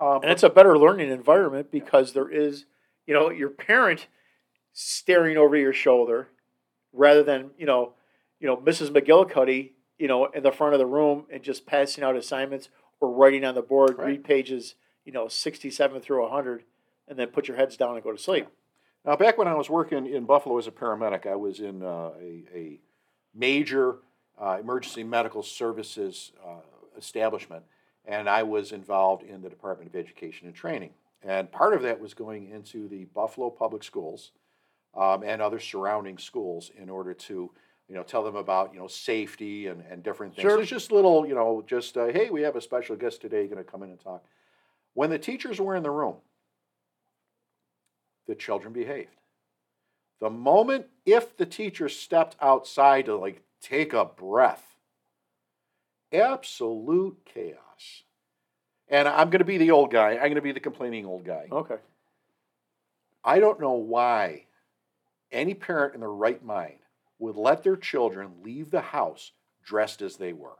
[0.01, 2.65] Um, And it's a better learning environment because there is,
[3.07, 4.09] you know, your parent
[4.73, 6.29] staring over your shoulder
[6.93, 7.93] rather than, you know,
[8.41, 8.89] you know, Mrs.
[8.91, 12.69] McGillicuddy, you know, in the front of the room and just passing out assignments
[13.01, 14.07] or writing on the board, Right.
[14.09, 16.65] read pages, you know, 67 through 100,
[17.09, 18.47] and then put your heads down and go to sleep.
[19.05, 22.11] Now, back when I was working in Buffalo as a paramedic, I was in uh,
[22.21, 22.81] a, a
[23.35, 23.97] major
[24.41, 26.61] uh, emergency medical services uh,
[26.97, 27.65] establishment,
[28.07, 30.91] and I was involved in the Department of Education and Training.
[31.25, 34.33] And part of that was going into the Buffalo Public Schools
[34.95, 37.51] um, and other surrounding schools in order to,
[37.89, 40.43] you know, tell them about, you know, safety and, and different things.
[40.43, 40.57] Sure.
[40.57, 43.47] So it's just little, you know, just, uh, hey, we have a special guest today
[43.47, 44.25] going to come in and talk.
[44.95, 46.17] When the teachers were in the room,
[48.27, 49.09] the children behaved.
[50.21, 54.77] The moment if the teacher stepped outside to like take a breath,
[56.13, 58.05] absolute chaos.
[58.89, 60.13] And I'm going to be the old guy.
[60.13, 61.49] I'm going to be the complaining old guy.
[61.51, 61.77] Okay.
[63.25, 64.45] I don't know why
[65.31, 66.79] any parent in their right mind
[67.19, 69.33] would let their children leave the house
[69.65, 70.59] dressed as they were.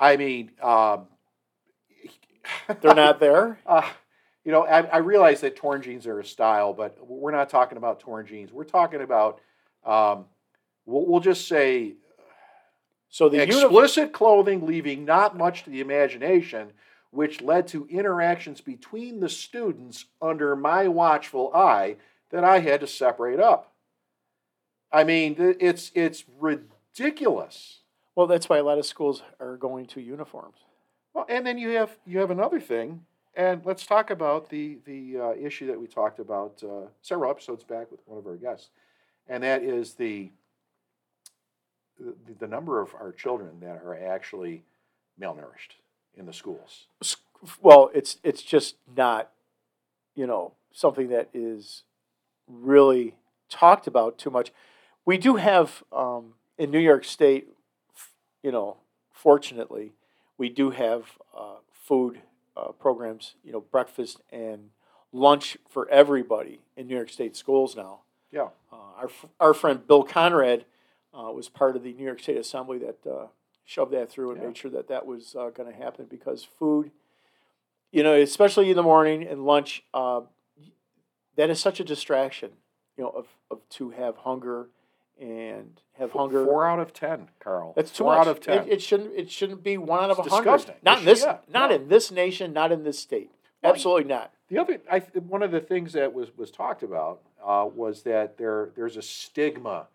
[0.00, 1.06] I mean, um,
[2.80, 3.58] They're not there.
[3.66, 3.88] uh,
[4.44, 7.78] you know, I, I realize that torn jeans are a style, but we're not talking
[7.78, 8.52] about torn jeans.
[8.52, 9.40] We're talking about,
[9.84, 10.26] um,
[10.84, 11.94] we'll, we'll just say,
[13.08, 16.72] So the Explicit clothing leaving not much to the imagination,
[17.10, 21.96] which led to interactions between the students under my watchful eye
[22.30, 23.72] that I had to separate up.
[24.90, 27.80] I mean, it's it's ridiculous.
[28.14, 30.56] well, that's why a lot of schools are going to uniforms.
[31.14, 35.18] Well, and then you have you have another thing, and let's talk about the the
[35.18, 38.70] uh, issue that we talked about uh, several episodes back with one of our guests,
[39.28, 40.30] and that is the
[41.98, 44.64] the, the number of our children that are actually
[45.20, 45.76] malnourished
[46.16, 46.86] in the schools.
[47.60, 49.30] Well, it's it's just not,
[50.14, 51.82] you know, something that is
[52.48, 53.14] really
[53.48, 54.52] talked about too much.
[55.04, 57.48] We do have um, in New York State,
[58.42, 58.76] you know,
[59.10, 59.92] fortunately,
[60.38, 62.20] we do have uh, food
[62.56, 64.70] uh, programs, you know, breakfast and
[65.12, 68.00] lunch for everybody in New York State schools now.
[68.30, 68.48] Yeah.
[68.72, 69.10] Uh, our,
[69.40, 70.64] our friend Bill Conrad
[71.12, 73.26] uh, was part of the New York State Assembly that uh,
[73.64, 74.48] shoved that through and Yeah.
[74.48, 76.90] made sure that that was uh, going to happen because food,
[77.90, 80.22] you know, especially in the morning and lunch, uh,
[81.36, 82.52] that is such a distraction,
[82.96, 84.68] you know, of, of to have hunger
[85.20, 86.44] and have hunger.
[86.44, 87.72] Four out of ten, Carl.
[87.76, 88.26] That's too Four much.
[88.26, 88.66] out of ten.
[88.66, 89.14] It, it shouldn't.
[89.14, 90.74] It shouldn't be one out of a hundred.
[90.82, 91.22] Not in this.
[91.22, 91.76] yeah, Not no.
[91.76, 92.52] in this nation.
[92.52, 93.30] Not in this state.
[93.62, 94.32] Well, Absolutely not.
[94.48, 98.36] The other, I, one of the things that was, was talked about uh, was that
[98.36, 99.86] there there's a stigma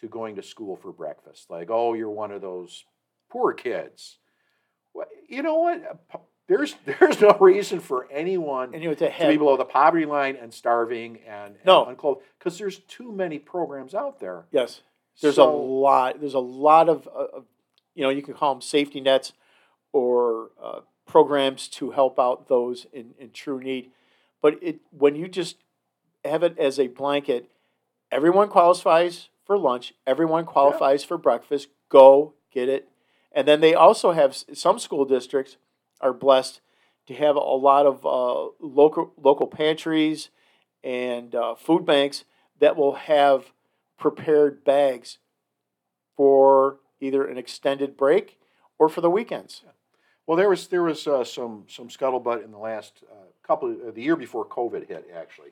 [0.00, 1.48] to going to school for breakfast.
[1.48, 2.84] Like, oh, you're one of those
[3.30, 4.18] poor kids.
[4.92, 6.00] Well, you know what?
[6.48, 10.36] There's there's no reason for anyone And you to to be below the poverty line
[10.36, 11.84] and starving and, and No.
[11.86, 14.44] unclothed because there's too many programs out there.
[14.50, 14.82] yes.
[15.20, 16.20] There's a lot.
[16.20, 17.40] There's a lot of, uh,
[17.94, 19.34] you know, you can call them safety nets
[19.92, 23.90] or uh, programs to help out those in, in true need.
[24.40, 25.56] But it when you just
[26.24, 27.50] have it as a blanket,
[28.10, 29.92] everyone qualifies for lunch.
[30.06, 31.68] Everyone qualifies for breakfast.
[31.90, 32.88] Go get it.
[33.32, 35.56] And then they also have some school districts
[36.02, 36.60] are blessed
[37.06, 40.30] to have a lot of uh, local local pantries
[40.84, 42.24] and uh, food banks
[42.60, 43.52] that will have
[43.98, 45.18] prepared bags
[46.16, 48.38] for either an extended break
[48.78, 49.64] or for the weekends.
[50.26, 53.14] Well, there was there was uh, some some scuttlebutt in the last uh,
[53.46, 55.48] couple of, uh, the year before COVID hit actually,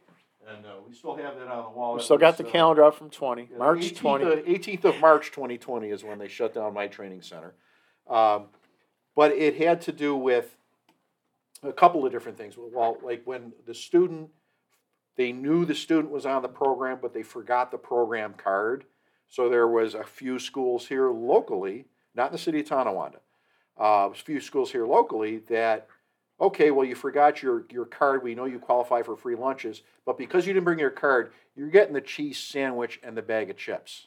[0.48, 1.96] and uh, we still have that on the wall.
[1.96, 4.24] We still got the uh, calendar up from 20, yeah, March 18th 20.
[4.24, 7.54] of- 18th of March 2020 is when they shut down my training center,
[8.08, 8.44] um,
[9.14, 10.56] but it had to do with
[11.62, 12.54] a couple of different things.
[12.56, 14.30] Well, like when the student,
[15.16, 18.84] they knew the student was on the program, but they forgot the program card.
[19.28, 23.20] So there was a few schools here locally, not in the city of Tonawanda,
[23.78, 25.86] uh, a few schools here locally that,
[26.40, 28.22] okay, well, you forgot your, your card.
[28.22, 31.68] We know you qualify for free lunches, but because you didn't bring your card, you're
[31.68, 34.06] getting the cheese sandwich and the bag of chips.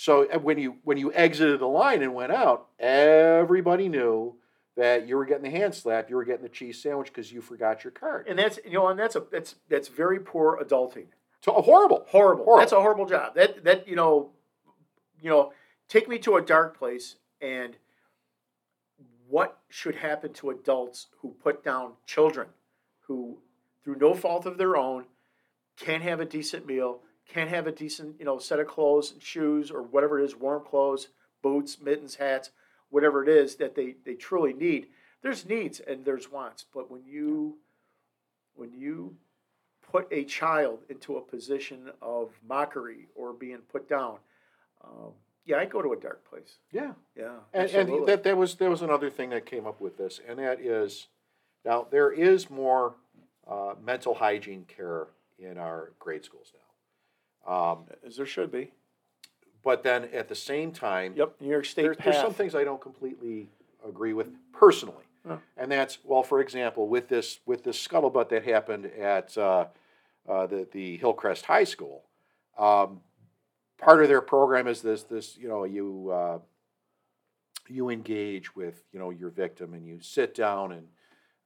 [0.00, 4.34] So uh, when you when you exited the line and went out, everybody knew
[4.74, 7.42] that you were getting the hand slap, you were getting the cheese sandwich because you
[7.42, 8.26] forgot your card.
[8.26, 11.08] And that's you know, and that's a that's that's very poor adulting.
[11.44, 12.06] So horrible.
[12.08, 12.44] Horrible.
[12.44, 12.60] Horrible.
[12.60, 13.34] That's a horrible job.
[13.34, 14.30] That that you know,
[15.20, 15.52] you know,
[15.86, 17.76] take me to a dark place and
[19.28, 22.48] what should happen to adults who put down children
[23.00, 23.36] who
[23.84, 25.04] through no fault of their own
[25.76, 27.00] can't have a decent meal,
[27.32, 30.36] can't have a decent, you know, set of clothes and shoes or whatever it is,
[30.36, 31.08] warm clothes,
[31.42, 32.50] boots, mittens, hats,
[32.90, 34.88] whatever it is that they, they truly need.
[35.22, 37.58] There's needs and there's wants, but when you
[38.54, 39.16] when you
[39.90, 44.16] put a child into a position of mockery or being put down,
[44.84, 45.12] um,
[45.44, 46.58] yeah, I go to a dark place.
[46.72, 46.92] Yeah.
[47.16, 50.20] Yeah, And, and that, that was that was another thing that came up with this,
[50.26, 51.08] and that is
[51.64, 52.94] now there is more
[53.46, 56.69] uh, mental hygiene care in our grade schools now.
[57.46, 58.72] Um, as there should be.
[59.64, 62.64] but then at the same time, Yep, New York State there, there's some things I
[62.64, 63.48] don't completely
[63.86, 65.04] agree with personally,
[65.56, 69.66] and that's well, for example, with this with this scuttlebutt that happened at uh,
[70.28, 72.04] uh, the the Hillcrest High School.
[72.58, 73.00] Um,
[73.78, 76.38] part of their program is this this you know you uh,
[77.68, 80.86] you engage with you know your victim and you sit down and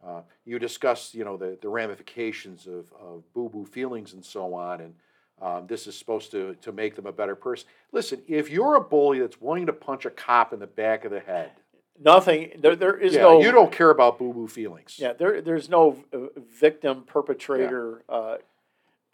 [0.04, 4.54] uh, you discuss you know the, the ramifications of, of boo boo feelings and so
[4.54, 4.94] on and
[5.40, 7.68] um, this is supposed to, to make them a better person.
[7.92, 11.10] Listen, if you're a bully that's willing to punch a cop in the back of
[11.10, 11.52] the head,
[11.96, 12.50] Nothing.
[12.58, 13.40] There, there is yeah, no.
[13.40, 14.96] you don't care about boo boo feelings.
[14.98, 18.02] Yeah, there, there's no uh, victim perpetrator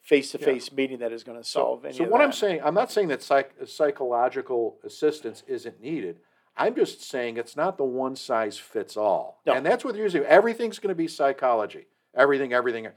[0.01, 1.95] face to face meeting that is going to So, solve any.
[1.95, 6.19] so what I'm saying, I'm not saying that psych, psychological assistance isn't needed.
[6.57, 9.41] I'm just saying it's not the one size fits all.
[9.47, 9.53] No.
[9.53, 10.25] And that's what you're using.
[10.25, 11.87] Everything's going to be psychology.
[12.15, 12.89] Everything, everything.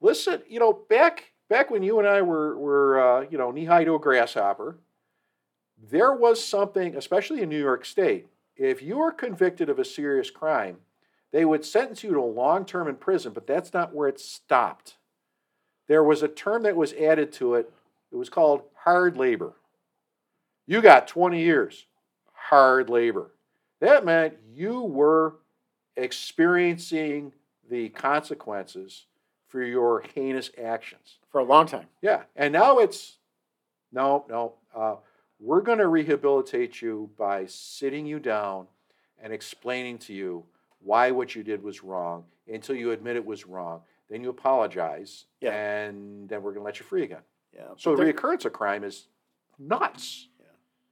[0.00, 3.66] Listen, you know, back back when you and I were were uh, you know knee
[3.66, 4.78] high to a grasshopper,
[5.90, 10.30] there was something, especially in New York State, if you were convicted of a serious
[10.30, 10.78] crime,
[11.30, 14.18] they would sentence you to a long term in prison, but that's not where it
[14.18, 14.96] stopped.
[15.88, 17.70] There was a term that was added to it,
[18.10, 19.52] it was called hard labor.
[20.66, 21.84] You got 20 years,
[22.32, 23.30] hard labor.
[23.80, 25.34] That meant you were
[25.98, 27.34] experiencing
[27.68, 29.04] the consequences
[29.52, 31.18] for your heinous actions.
[31.30, 31.86] For a long time.
[32.00, 33.18] Yeah, and now it's
[33.92, 34.54] no, no.
[34.74, 34.96] Uh,
[35.38, 38.66] we're going to rehabilitate you by sitting you down
[39.22, 40.44] and explaining to you
[40.80, 43.82] why what you did was wrong until you admit it was wrong.
[44.08, 45.52] Then you apologize, Yeah.
[45.52, 47.22] and then we're going to let you free again.
[47.54, 47.68] Yeah.
[47.76, 49.06] So the reoccurrence of crime is
[49.58, 50.46] nuts, Yeah.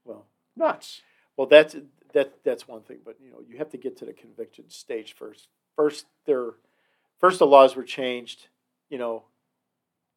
[0.04, 1.00] well, nuts.
[1.36, 1.76] well, that's
[2.12, 5.14] that that's one thing, but you know, you have to get to the conviction stage
[5.14, 5.48] first.
[5.76, 6.54] First, there,
[7.20, 8.48] first the laws were changed.
[8.88, 9.24] You know,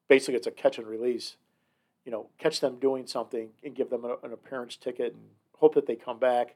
[0.07, 1.37] basically it's a catch and release.
[2.05, 5.23] You know, catch them doing something and give them an appearance ticket and
[5.57, 6.55] hope that they come back.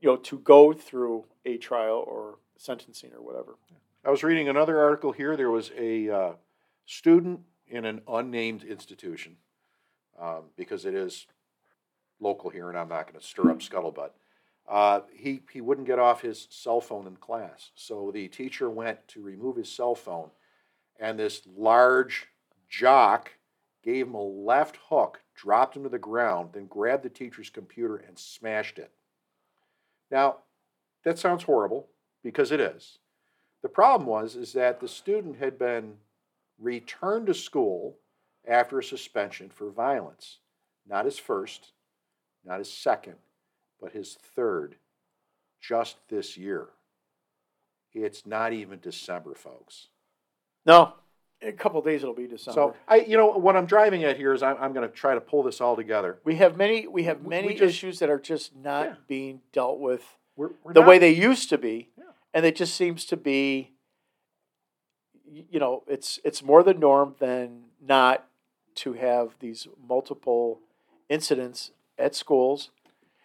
[0.00, 3.56] You know, to go through a trial or sentencing or whatever.
[4.04, 5.36] I was reading another article here.
[5.36, 6.32] There was a uh,
[6.86, 9.36] student in an unnamed institution,
[10.20, 11.26] um, because it is
[12.20, 14.10] local here, and I'm not going to stir up scuttlebutt.
[14.68, 17.70] Uh, he, he wouldn't get off his cell phone in class.
[17.74, 20.30] So the teacher went to remove his cell phone,
[21.00, 22.26] and this large
[22.68, 23.32] jock
[23.82, 27.96] gave him a left hook, dropped him to the ground, then grabbed the teacher's computer
[27.96, 28.90] and smashed it.
[30.10, 30.38] Now,
[31.04, 31.88] that sounds horrible
[32.22, 32.98] because it is.
[33.62, 35.94] The problem was is that the student had been
[36.58, 37.96] returned to school
[38.46, 40.38] after a suspension for violence.
[40.86, 41.72] Not his first,
[42.44, 43.16] not his second,
[43.80, 44.76] but his third
[45.60, 46.68] just this year.
[47.94, 49.88] It's not even December, folks.
[50.66, 50.94] No,
[51.40, 52.54] in a couple of days it'll be December.
[52.54, 55.14] So I, you know, what I'm driving at here is I'm, I'm going to try
[55.14, 56.18] to pull this all together.
[56.24, 58.94] we have many we have many we just- issues that are just not Yeah.
[59.06, 60.02] being dealt with
[60.36, 62.04] We're, we're the not- way they used to be, Yeah.
[62.34, 63.72] and it just seems to be,
[65.24, 68.26] you know, it's it's more the norm than not
[68.76, 70.60] to have these multiple
[71.08, 72.70] incidents at schools,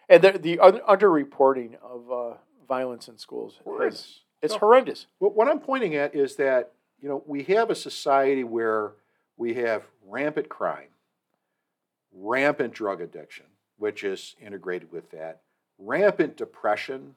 [0.09, 2.33] and the the un- underreporting of uh,
[2.67, 4.19] violence in schools is Horrendous.
[4.41, 4.59] it's No.
[4.59, 5.07] horrendous.
[5.19, 8.93] What, what I'm pointing at is that, you know, we have a society where
[9.37, 10.89] we have rampant crime,
[12.11, 13.45] rampant drug addiction,
[13.77, 15.41] which is integrated with that,
[15.77, 17.15] rampant depression.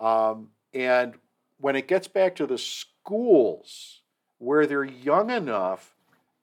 [0.00, 1.14] Um, and
[1.58, 4.02] when it gets back to the schools
[4.38, 5.94] where they're young enough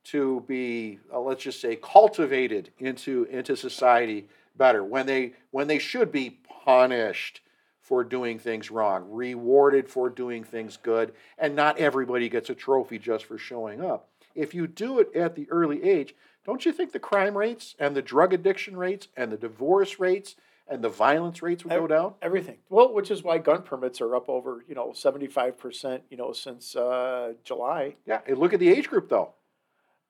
[0.05, 5.79] to be, uh, let's just say, cultivated into, into society better, when they, when they
[5.79, 7.41] should be punished
[7.79, 12.97] for doing things wrong, rewarded for doing things good, and not everybody gets a trophy
[12.97, 14.07] just for showing up.
[14.35, 17.95] If you do it at the early age, don't you think the crime rates and
[17.95, 20.35] the drug addiction rates and the divorce rates
[20.67, 22.13] and the violence rates would go down?
[22.21, 22.57] Everything.
[22.69, 26.17] Well, which is why gun permits are up over you know seventy five percent you
[26.17, 27.95] know since uh, July.
[28.05, 29.33] Yeah, and look at the age group though.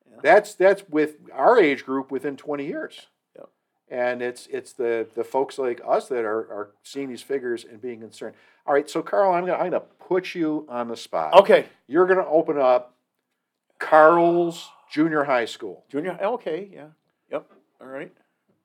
[0.10, 0.17] Yeah.
[0.21, 3.08] That's that's with our age group within 20 years.
[3.91, 3.99] Yep.
[4.12, 7.82] And it's it's the the folks like us that are, are seeing these figures and
[7.82, 8.36] being concerned.
[8.65, 11.34] All right, so Carl, I'm gonna I'm gonna put you on the spot.
[11.34, 12.95] Okay, You're gonna open up
[13.80, 15.84] Carl's Junior High School.
[15.89, 16.17] junior.
[16.21, 16.88] Okay, yeah,
[17.32, 17.45] yep.
[17.80, 18.12] All right,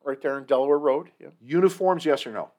[0.05, 1.11] right there in Delaware Road.
[1.21, 1.29] Yeah.
[1.41, 2.51] Uniforms, yes or no?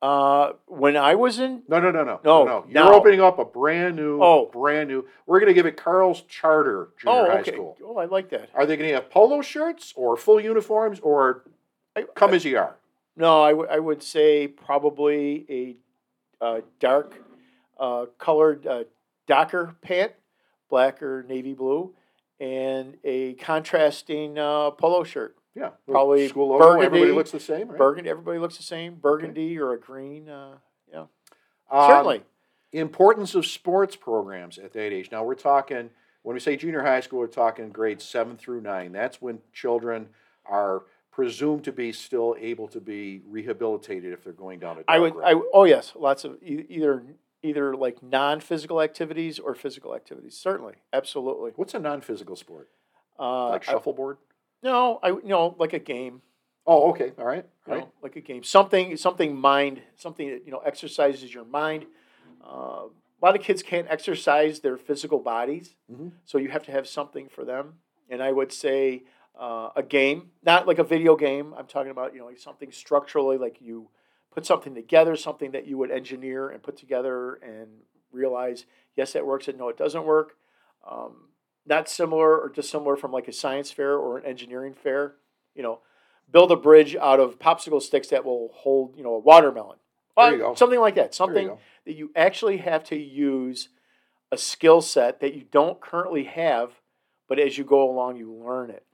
[0.00, 2.64] Uh, when I was in, No, no, no, no, No, no.
[2.68, 2.92] You're now.
[2.92, 4.46] opening up a brand new, Oh.
[4.52, 5.06] brand new.
[5.26, 7.52] We're gonna give it Carl's Charter Junior oh, High okay.
[7.52, 7.76] School.
[7.84, 8.50] Oh, I like that.
[8.52, 11.44] Are they gonna have polo shirts or full uniforms or
[11.96, 12.76] I, come as you are?
[13.16, 15.44] No, I, w- I would say probably
[16.40, 17.14] a uh, dark
[17.78, 18.84] uh, colored uh,
[19.26, 20.12] Docker pant,
[20.70, 21.94] black or navy blue,
[22.40, 25.36] and a contrasting uh, polo shirt.
[25.54, 26.80] Yeah, Probably school logo.
[26.80, 27.76] Everybody looks the same, right?
[27.78, 28.94] Burgundy, everybody looks the same.
[28.94, 30.30] Burgundy or a green.
[30.30, 30.54] Uh,
[30.90, 31.04] yeah,
[31.70, 32.22] Um, certainly.
[32.72, 35.10] Importance of sports programs at that age.
[35.12, 35.90] Now we're talking
[36.22, 38.92] when we say junior high school, we're talking grades seven through nine.
[38.92, 40.08] That's when children
[40.46, 44.98] are presumed to be still able to be rehabilitated if they're going down a I
[44.98, 45.14] would.
[45.22, 47.04] I oh yes, lots of e- either
[47.42, 50.36] either like non physical activities or physical activities.
[50.36, 51.52] Certainly, absolutely.
[51.56, 52.68] What's a non-physical sport?
[53.18, 54.16] Uh, Like I- shuffleboard?
[54.62, 56.22] no, I you know like a game.
[56.66, 57.80] Oh, okay, all right, all right.
[57.84, 58.44] know, like a game.
[58.44, 61.86] Something, something mind, something that you know exercises your mind.
[62.44, 66.12] Uh, a lot of kids can't exercise their physical bodies, Mhm.
[66.24, 67.74] so you have to have something for them.
[68.08, 69.02] And I would say
[69.38, 71.54] uh, a game, not like a video game.
[71.56, 73.88] I'm talking about you know like something structurally, like you
[74.32, 77.68] put something together, something that you would engineer and put together and
[78.10, 78.66] realize
[78.96, 80.36] yes that works and no it doesn't work.
[80.88, 81.28] Um,
[81.66, 85.14] not similar or dissimilar from like a science fair or an engineering fair.
[85.54, 85.80] You know,
[86.30, 89.78] build a bridge out of popsicle sticks that will hold, you know, a watermelon.
[90.16, 90.54] There you go.
[90.54, 91.00] Something like that.
[91.00, 93.68] There you Something that you actually have to use
[94.30, 96.72] a skill set that you don't currently have,
[97.28, 98.84] but as you go along, you learn it.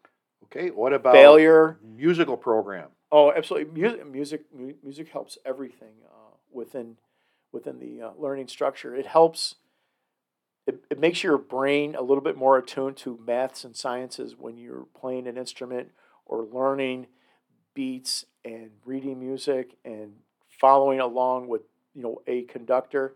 [0.51, 1.79] Okay, what about Failure.
[1.83, 2.89] musical program?
[3.13, 3.73] Oh, absolutely.
[3.73, 4.41] Music, music,
[4.83, 6.97] music helps everything uh, within
[7.53, 8.95] within the uh, learning structure.
[8.95, 9.57] It helps.
[10.67, 14.59] It, it makes your brain a little bit more attuned to maths and sciences when
[14.59, 15.89] you're playing an instrument
[16.27, 17.07] or learning
[17.73, 20.13] beats and reading music and
[20.61, 21.63] following along with
[21.95, 23.15] you know a conductor.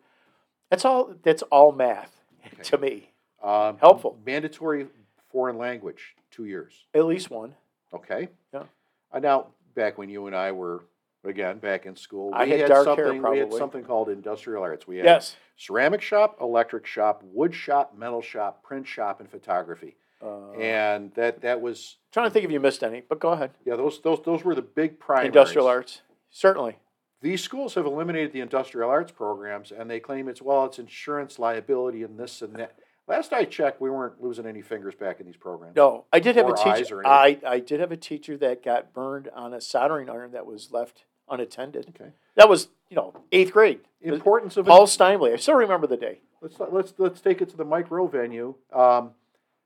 [0.70, 1.14] That's all.
[1.22, 2.10] That's all math
[2.46, 2.62] Okay.
[2.64, 3.10] to me.
[3.42, 4.18] Um, Helpful.
[4.24, 4.86] Mandatory
[5.30, 6.72] foreign language, two years.
[6.94, 7.54] At least one.
[7.94, 8.28] Okay.
[8.52, 8.64] Yeah.
[9.12, 10.82] Uh, now, back when you and I were
[11.24, 13.30] again back in school, we I had had dark hair, something.
[13.30, 14.86] we had something called industrial arts.
[14.88, 15.36] We had Yes.
[15.56, 19.94] ceramic shop, electric shop, wood shop, metal shop, print shop, and photography.
[20.20, 23.50] Uh, And that that was trying to think if you missed any, but go ahead.
[23.64, 25.26] yeah those those those were the big primaries.
[25.28, 26.78] Industrial arts, certainly.
[27.20, 31.38] These schools have eliminated the industrial arts programs, and they claim it's well, it's insurance
[31.38, 32.72] liability and this and that.
[33.12, 35.76] Last I checked, we weren't losing any fingers back in these programs.
[35.76, 37.06] No, I did have Or a teacher.
[37.06, 40.72] I, I did have a teacher that got burned on a soldering iron that was
[40.72, 41.88] left unattended.
[41.90, 42.12] Okay.
[42.36, 43.80] That was you know eighth grade.
[44.00, 45.34] Importance of Paul Steinley.
[45.34, 46.20] I still remember the day.
[46.40, 48.54] let's let's let's take it to the micro venue.
[48.72, 49.10] Um,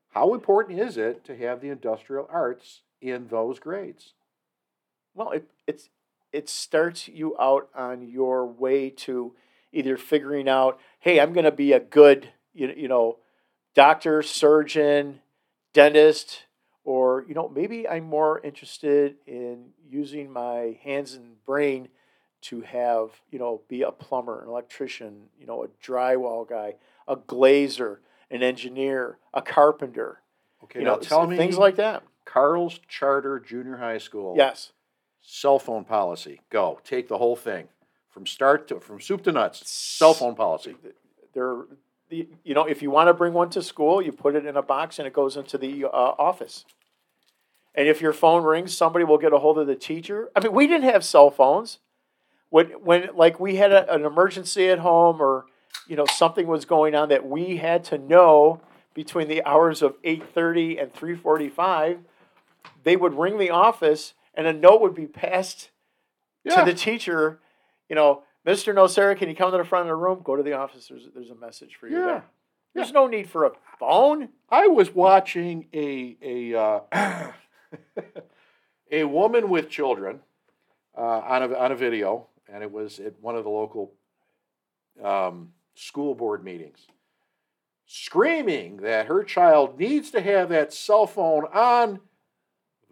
[0.09, 4.13] how important is it to have the industrial arts in those grades?
[5.15, 5.87] Well, it it's
[6.33, 9.35] it starts you out on your way to
[9.71, 13.19] either figuring out, hey, I'm going to be a good you you know
[13.77, 15.21] doctor, surgeon,
[15.71, 16.43] dentist,
[16.83, 21.87] or you know maybe I'm more interested in using my hands and brain
[22.41, 26.75] to have you know be a plumber, an electrician, you know a drywall guy,
[27.07, 27.97] a glazer,
[28.31, 30.21] an engineer, a carpenter.
[30.63, 32.03] Okay, you now know tell me things like that.
[32.25, 34.33] Carl's Charter Junior High School.
[34.35, 34.73] Yes.
[35.21, 36.41] Cell phone policy.
[36.49, 36.79] Go.
[36.83, 37.67] Take the whole thing
[38.09, 39.69] from start to from soup to nuts.
[39.69, 40.75] Cell phone policy.
[41.33, 41.77] There, the-
[42.09, 44.61] you know, if you want to bring one to school, you put it in a
[44.61, 46.65] box and it goes into the uh, office.
[47.75, 50.29] And if your phone rings, somebody will get a hold of the teacher.
[50.35, 51.79] I mean, we didn't have cell phones.
[52.49, 55.45] When, when like we had a, an emergency at home or
[55.87, 58.61] you know something was going on that we had to know
[58.93, 61.99] between the hours of 8.30 and 3.45
[62.83, 65.69] they would ring the office and a note would be passed
[66.45, 66.55] Yeah.
[66.55, 67.39] to the teacher,
[67.89, 68.73] you know, Mr.
[68.73, 70.21] Nocera, can you come to the front of the room?
[70.23, 70.87] Go to the office.
[70.87, 72.05] There's, there's a message for you Yeah.
[72.05, 72.23] there.
[72.73, 74.29] There's no need for a phone.
[74.49, 77.31] I was watching a a uh,
[78.91, 80.19] a woman with children
[80.95, 83.93] uh, on a on a video, and it was at one of the local
[85.03, 86.85] um, school board meetings,
[87.87, 91.99] screaming that her child needs to have that cell phone on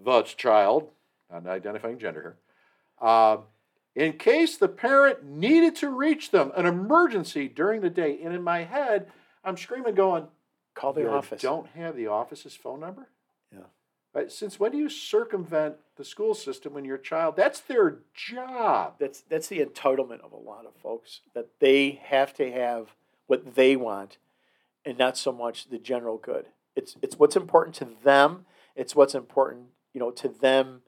[0.04, 0.90] the child,
[1.32, 2.38] not identifying gender here,
[3.08, 3.38] uh,
[3.96, 8.20] in case the parent needed to reach them, an emergency during the day.
[8.22, 9.08] And in my head,
[9.44, 10.28] I'm screaming, going,
[10.76, 11.42] Call the office.
[11.42, 13.08] Don't have the office's phone number.
[13.52, 13.60] Yeah.
[14.14, 14.30] Right?
[14.30, 17.36] Since when do you circumvent the school system when your child?
[17.38, 18.96] That's their job.
[19.00, 22.94] That's that's the entitlement of a lot of folks that they have to have
[23.28, 24.18] what they want,
[24.84, 26.48] and not so much the general good.
[26.76, 28.46] It's it's what's important to them.
[28.76, 30.82] It's what's important, you know, to them.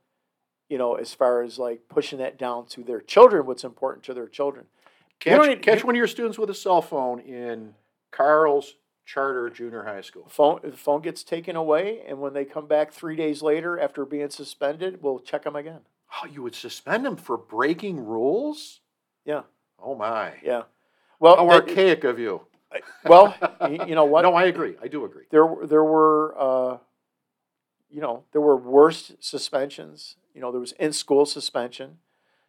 [0.69, 4.13] You know, as far as like pushing that down to their children, what's important to
[4.13, 4.65] their children.
[5.19, 7.73] Catch, need- catch you- one of your students with a cell phone in
[8.11, 10.25] Carl's Charter Junior High School.
[10.27, 14.03] phone the phone gets taken away, and when they come back three days later after
[14.05, 15.79] being suspended, we'll check them again.
[16.21, 18.81] Oh, you would suspend them for breaking rules?
[19.25, 19.43] Yeah,
[19.79, 20.33] Oh my!
[20.43, 20.63] yeah.
[21.19, 22.41] Well, How that- archaic of you.
[23.05, 23.33] well,
[23.87, 24.23] you know what?
[24.23, 24.75] No, I agree.
[24.81, 25.23] I do agree.
[25.31, 26.77] there there were uh,
[27.89, 30.17] you know there were worse suspensions.
[30.37, 31.97] You know there was in school suspension,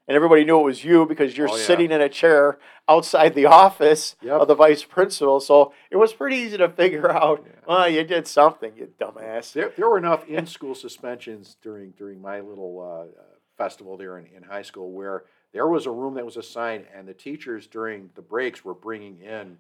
[0.07, 1.63] and everybody knew it was you because you're Oh, yeah.
[1.65, 4.43] sitting in a chair outside the office Yep.
[4.43, 5.41] of the vice principal.
[5.41, 7.43] So it was pretty easy to figure out.
[7.47, 7.53] Yeah.
[7.67, 9.55] Well, you did something, you dumbass.
[9.55, 13.25] There, there were enough in-school suspensions during during my little uh, uh,
[13.57, 15.25] festival there in, in high school where
[15.55, 19.23] there was a room that was assigned, and the teachers during the breaks were bringing
[19.23, 19.57] in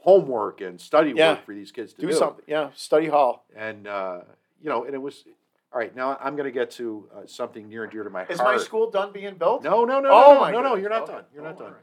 [0.00, 1.32] homework and study Yeah.
[1.32, 2.12] work for these kids to Do do.
[2.14, 2.70] something, yeah.
[2.74, 3.44] Study hall.
[3.54, 4.20] And uh,
[4.62, 5.24] you know, and it was
[5.72, 5.94] all right.
[5.94, 8.56] Now I'm going to get to uh, something near and dear to my Is heart.
[8.56, 9.62] Is my school done being built?
[9.64, 10.74] No, no, no, Oh, no, my no, no.
[10.76, 11.12] You're not Okay.
[11.12, 11.24] done.
[11.32, 11.72] You're not Oh, done.
[11.72, 11.82] right.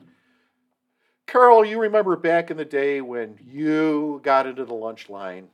[1.28, 5.50] Carol, you remember back in the day when you got into the lunch line?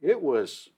[0.00, 0.70] It was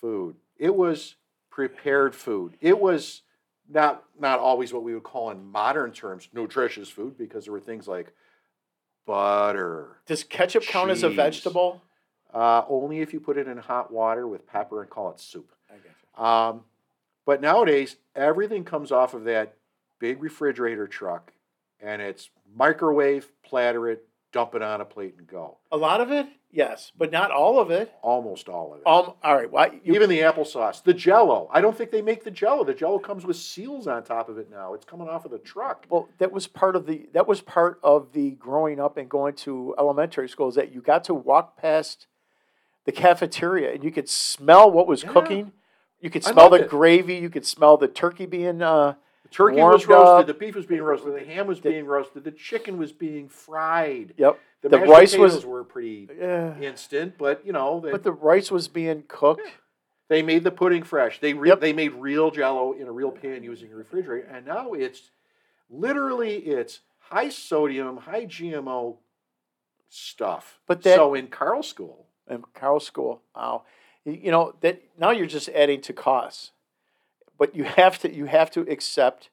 [0.00, 0.36] food.
[0.56, 1.16] It was
[1.50, 2.56] prepared food.
[2.60, 3.22] It was
[3.68, 7.60] not not always what we would call in modern terms nutritious food because there were
[7.60, 8.12] things like
[9.06, 9.98] butter.
[10.06, 11.82] Does ketchup count as a vegetable?
[12.32, 15.50] Uh, only if you put it in hot water with pepper and call it soup.
[15.70, 15.74] I.
[16.16, 16.64] Um,
[17.24, 19.54] But nowadays, everything comes off of that
[19.98, 21.32] big refrigerator truck,
[21.80, 25.56] and it's microwave, platter it, dump it on a plate, and go.
[25.72, 27.92] A lot of it, yes, but not all of it.
[28.00, 28.86] Almost all of it.
[28.86, 29.50] Um, all right.
[29.50, 29.80] Why?
[29.82, 31.48] you- Even the applesauce, the Jello.
[31.52, 32.62] I don't think they make the Jello.
[32.62, 34.74] The Jello comes with seals on top of it now.
[34.74, 35.86] It's coming off of the truck.
[35.88, 39.34] Well, that was part of the that was part of the growing up and going
[39.36, 42.06] to elementary school is that you got to walk past
[42.84, 45.10] the cafeteria and you could smell what was Yeah.
[45.12, 45.52] cooking.
[46.00, 46.68] You could I smell the it.
[46.68, 47.14] gravy.
[47.16, 48.62] You could smell the turkey being.
[48.62, 48.94] Uh,
[49.24, 49.96] The turkey was roasted.
[50.20, 50.26] up.
[50.26, 51.14] The beef was being roasted.
[51.14, 52.24] The ham was The- being roasted.
[52.24, 54.14] The chicken was being fried.
[54.16, 54.38] yep.
[54.62, 56.58] The, The rice was- were pretty Yeah.
[56.58, 59.42] instant, but you know they, But the rice was being cooked.
[60.08, 61.20] they made the pudding fresh.
[61.20, 61.60] They re- Yep.
[61.60, 65.10] they made real Jello in a real pan using a refrigerator, and now it's
[65.70, 68.98] literally it's high sodium, high GMO
[69.88, 70.60] stuff.
[70.66, 73.22] But that- so in Carl School, in Carl School.
[73.36, 73.66] Wow, you
[74.12, 76.52] you know that now you're just adding to costs,
[77.38, 79.30] but you have to you have to accept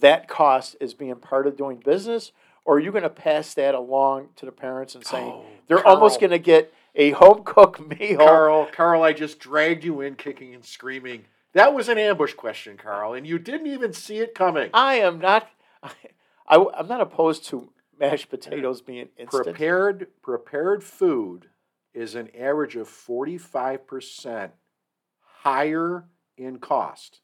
[0.00, 2.32] that cost as being part of doing business,
[2.64, 5.86] or are you going to pass that along to the parents and saying Oh, they're
[5.86, 8.18] almost going to get a home cooked meal?
[8.18, 11.24] Carl, Carl, I just dragged you in kicking and screaming.
[11.52, 14.70] That was an ambush question, Carl, and you didn't even see it coming.
[14.74, 15.48] I am not.
[16.48, 19.44] I, am not opposed to mashed potatoes being instant.
[19.44, 21.48] Prepared prepared food
[21.96, 24.50] is an average of 45%
[25.42, 26.04] higher
[26.36, 27.20] in cost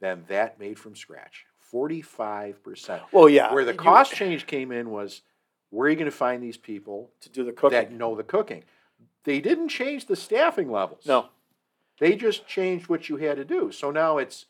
[0.00, 1.46] than that made from scratch.
[1.72, 3.00] 45%.
[3.12, 3.52] Well, yeah.
[3.52, 5.22] Where the you- cost change came in was
[5.70, 7.70] where are you going to find these people to do the cooking.
[7.78, 8.64] that know the cooking?
[9.24, 11.06] They didn't change the staffing levels.
[11.06, 11.28] no,
[11.98, 13.70] They just changed what you had to do.
[13.72, 14.46] So now it's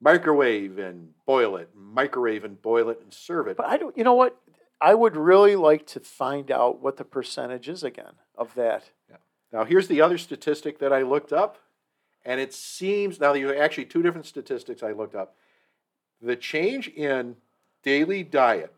[0.00, 3.56] microwave and boil it, microwave and boil it and serve it.
[3.56, 3.96] But I don't.
[3.96, 4.40] You know what?
[4.80, 8.90] I would really like to find out what the percentage is again of that.
[9.52, 11.58] Now, here's the other statistic that I looked up,
[12.24, 15.36] and it seems now there are actually two different statistics I looked up.
[16.20, 17.36] The change in
[17.82, 18.74] daily diet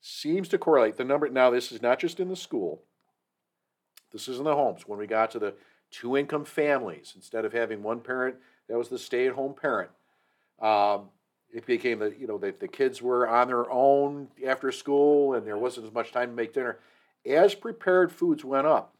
[0.00, 0.96] seems to correlate.
[0.96, 2.82] The number now, this is not just in the school,
[4.12, 4.86] this is in the homes.
[4.86, 5.54] When we got to the
[5.90, 8.36] two income families, instead of having one parent
[8.68, 9.90] that was the stay at home parent,
[10.60, 11.08] um,
[11.52, 15.46] it became the you know the, the kids were on their own after school and
[15.46, 16.78] there wasn't as much time to make dinner
[17.26, 18.94] as prepared foods went up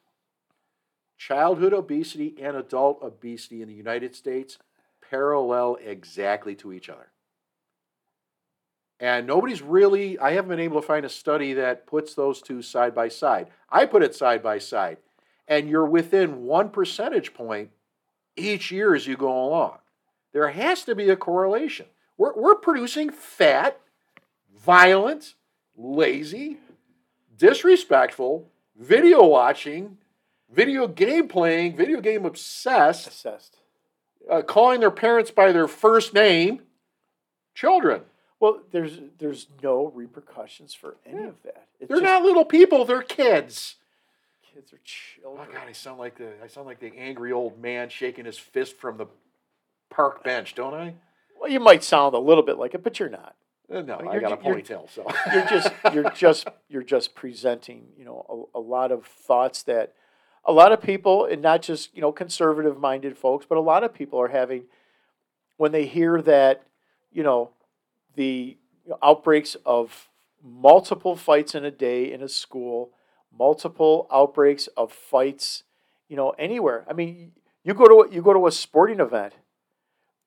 [1.17, 4.59] childhood obesity and adult obesity in the united states
[5.11, 7.11] parallel exactly to each other.
[9.01, 12.63] And nobody's really i haven't been able to find a study that puts those two
[12.63, 13.49] side by side.
[13.71, 14.99] I put it side by side
[15.47, 17.71] and you're within one percentage point
[18.37, 19.79] each year as you go along.
[20.33, 21.87] There has to be a correlation.
[22.17, 23.81] We're, we're producing fat,
[24.57, 25.35] violent,
[25.77, 26.59] lazy,
[27.37, 29.99] disrespectful, video watching,
[30.53, 33.57] video game playing, video game obsessed, Assessed.
[34.31, 36.63] uh, calling their parents by their first name
[37.55, 38.03] children.
[38.41, 41.67] Well, there's there's no repercussions for any of that.
[41.81, 43.77] It's They're just not little people, they're kids.
[44.55, 45.49] kids are children.
[45.51, 45.53] Oh.
[45.55, 48.77] God, I sound like the I sound like the angry old man shaking his fist
[48.77, 49.07] from the
[49.91, 50.95] park bench, don't I?
[51.41, 53.35] Well, you might sound a little bit like it, but you're not.
[53.73, 57.87] Uh, No, I you're got a ponytail, so You're just you're just you're just presenting,
[57.97, 59.95] you know, a, a lot of thoughts that
[60.45, 63.85] a lot of people, and not just you know conservative minded folks, but a lot
[63.85, 64.65] of people are having
[65.57, 66.63] when they hear that,
[67.13, 67.51] you know,
[68.17, 68.59] the
[69.03, 70.09] outbreaks of
[70.43, 72.91] multiple fights in a day in a school,
[73.33, 75.63] multiple outbreaks of fights,
[76.09, 76.85] you know, anywhere.
[76.89, 79.33] I mean, you go to a- you go to a sporting event,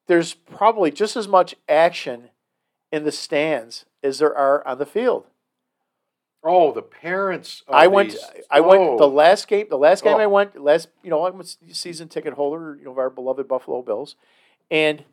[0.08, 2.30] there's probably just as much action
[2.92, 5.26] in the stands as there are on the field.
[6.44, 7.64] Oh, the parents.
[7.68, 8.12] Of I went.
[8.12, 9.10] these- I went the oh.
[9.10, 9.68] last game.
[9.70, 10.20] The last game Oh.
[10.20, 10.88] I went last.
[11.04, 12.76] You know, I'm a season ticket holder.
[12.78, 14.16] You know, of our beloved Buffalo Bills,
[14.72, 15.04] and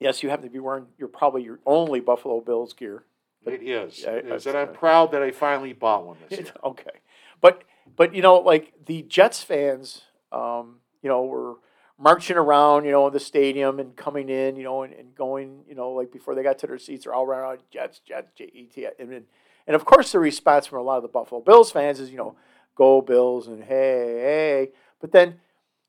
[0.00, 0.86] yes, you happen to be wearing.
[0.98, 3.04] You're probably your only Buffalo Bills gear.
[3.44, 4.00] It is.
[4.02, 4.46] Yeah, It is.
[4.46, 6.52] I- And I'm proud that I finally bought one this year.
[6.64, 7.00] okay,
[7.42, 7.62] but
[7.94, 10.02] but you know, like the Jets fans,
[10.32, 11.56] um, you know, were
[11.98, 15.74] marching around, you know, the stadium and coming in, you know, and, and going, you
[15.74, 18.64] know, like before they got to their seats, they're all around Jets, Jets, J E
[18.64, 19.24] T, and
[19.66, 22.16] and of course the response from a lot of the Buffalo Bills fans is, you
[22.16, 22.36] know,
[22.74, 24.68] go Bills and hey, hey,
[25.00, 25.40] but then,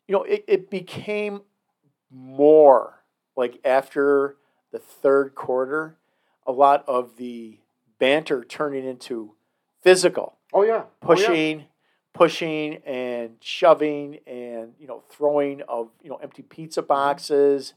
[0.07, 1.41] you know, it, it became
[2.11, 3.03] more
[3.35, 4.37] like after
[4.71, 5.97] the third quarter,
[6.45, 7.59] a lot of the
[7.99, 9.33] banter turning into
[9.81, 10.83] physical Oh yeah.
[11.57, 11.65] Oh, yeah.
[12.15, 17.11] Pushing, and shoving and you know throwing of you know empty pizza Mm-hmm.
[17.11, 17.73] boxes,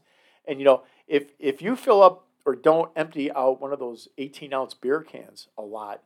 [0.47, 4.09] and you know if if you fill up or don't empty out one of those
[4.17, 6.03] eighteen ounce beer cans a lot,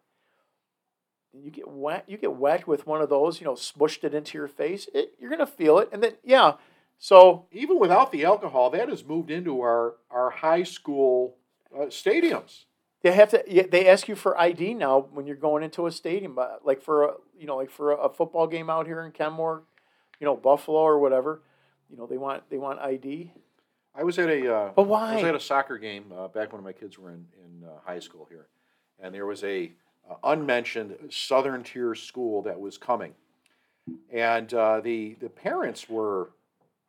[1.33, 2.05] you get wet.
[2.07, 3.39] You get wet with one of those.
[3.39, 4.87] You know, smushed it into your face.
[4.93, 6.53] It, you're gonna feel it, and then yeah,
[6.99, 11.37] So even without the alcohol, that has moved into our our high school
[11.75, 12.65] uh, stadiums.
[13.03, 13.43] They have to.
[13.47, 16.81] yeah, They ask you for ID now when you're going into a stadium, uh, like
[16.81, 19.63] for a you know like for a, football game out here in Kenmore,
[20.19, 21.41] you know Buffalo or whatever.
[21.89, 23.31] You know they want they want ID.
[23.93, 26.63] I was at a uh, But I was at a soccer game uh, back when
[26.63, 28.47] my kids were in in uh, high school here,
[28.99, 29.71] and there was a
[30.09, 33.13] uh, unmentioned Southern tier school that was coming,
[34.13, 36.31] and uh, the the parents were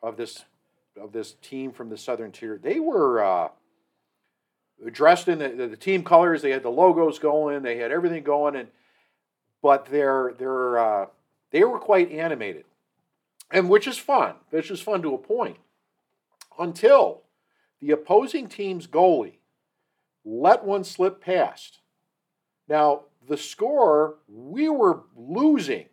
[0.01, 0.45] of this
[0.97, 2.57] of this team from the Southern tier.
[2.63, 3.49] They were uh,
[4.91, 6.43] dressed in the, the, team colors.
[6.43, 7.63] They had the logos going.
[7.63, 8.69] They had everything going, and
[9.63, 11.07] but they're they're uh,
[11.51, 12.65] they were quite animated,
[13.51, 14.35] and which is fun.
[14.51, 15.59] Which is fun to a point
[16.59, 17.23] until
[17.81, 19.39] the opposing team's goalie
[20.25, 21.81] let one slip past.
[22.69, 25.87] Now, the score, we were losing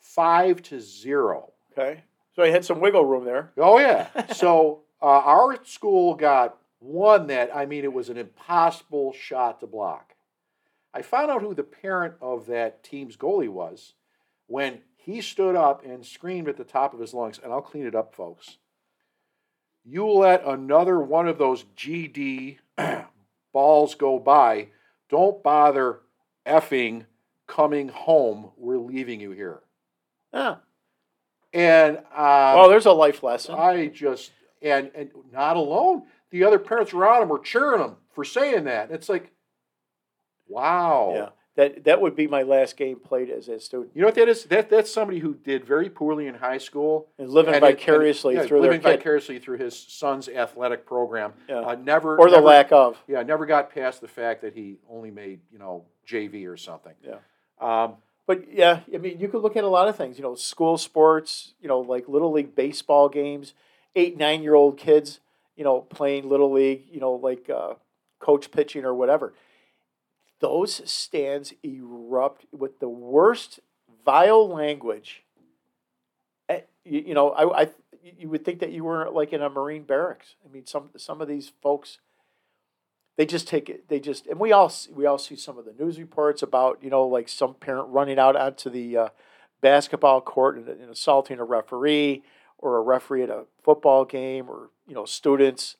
[0.00, 1.52] five to zero.
[1.72, 2.02] Okay,
[2.34, 3.52] so I had some wiggle room there.
[3.56, 4.08] Oh, yeah.
[4.32, 9.66] so uh, our school got one that, I mean, it was an impossible shot to
[9.66, 10.14] block.
[10.94, 13.94] I found out who the parent of that team's goalie was
[14.46, 17.86] when he stood up and screamed at the top of his lungs, and I'll clean
[17.86, 18.58] it up, folks.
[19.84, 22.58] You let another one of those GD
[23.52, 24.68] balls go by.
[25.08, 26.00] Don't bother
[26.44, 27.06] effing
[27.46, 28.50] coming home.
[28.56, 29.60] We're leaving you here.
[30.32, 30.56] Yeah.
[31.52, 33.54] And uh, well, there's a life lesson.
[33.54, 36.02] I just and and not alone.
[36.30, 38.90] The other parents around him were cheering him for saying that.
[38.90, 39.30] It's like,
[40.48, 41.12] wow.
[41.14, 44.14] Yeah, that that would be my last game played as a student, You know what
[44.16, 44.44] that is?
[44.44, 47.78] That that's somebody who did very poorly in high school, and living and it- and-
[47.78, 51.32] vicariously yeah, through living their kid, vicariously through his son's athletic program.
[51.48, 51.60] Yeah.
[51.60, 52.98] Uh, never or the never- lack of.
[53.06, 56.94] Yeah, never got past the fact that he only made you know JV or something.
[57.02, 57.16] Yeah.
[57.60, 57.96] Um,
[58.26, 60.18] But yeah, I mean, you could look at a lot of things.
[60.18, 61.54] You know, school sports.
[61.60, 63.54] You know, like little league baseball games.
[63.94, 65.20] Eight, nine year old kids.
[65.56, 66.84] You know, playing little league.
[66.90, 67.74] You know, like uh,
[68.18, 69.34] coach pitching or whatever.
[70.40, 73.60] Those stands erupt with the worst
[74.04, 75.24] vile language.
[76.48, 77.70] Eh, You, you know, I, I
[78.02, 80.34] you would think that you were like in a marine barracks.
[80.44, 81.98] I mean, some some of these folks
[83.16, 85.72] they just take it they just and we all we all see some of the
[85.72, 89.08] news reports about you know like some parent running out onto the uh,
[89.60, 92.22] basketball court and, and assaulting a referee
[92.58, 95.76] or a referee at a football game or you know students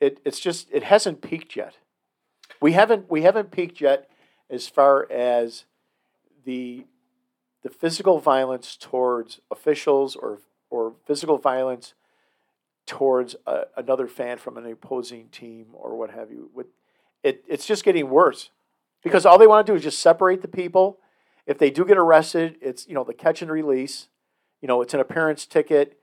[0.00, 1.76] it it's just it hasn't peaked yet
[2.60, 4.10] we haven't we haven't peaked yet
[4.48, 5.64] as far as
[6.44, 6.84] the
[7.62, 11.94] the physical violence towards officials or or physical violence
[12.86, 16.50] towards a, another fan from an opposing team or what have you.
[16.54, 16.66] With
[17.22, 18.50] it, it's just getting worse
[19.02, 20.98] because all they want to do is just separate the people.
[21.46, 24.08] If they do get arrested, it's you know the catch and release.
[24.60, 25.98] You know, it's an appearance ticket.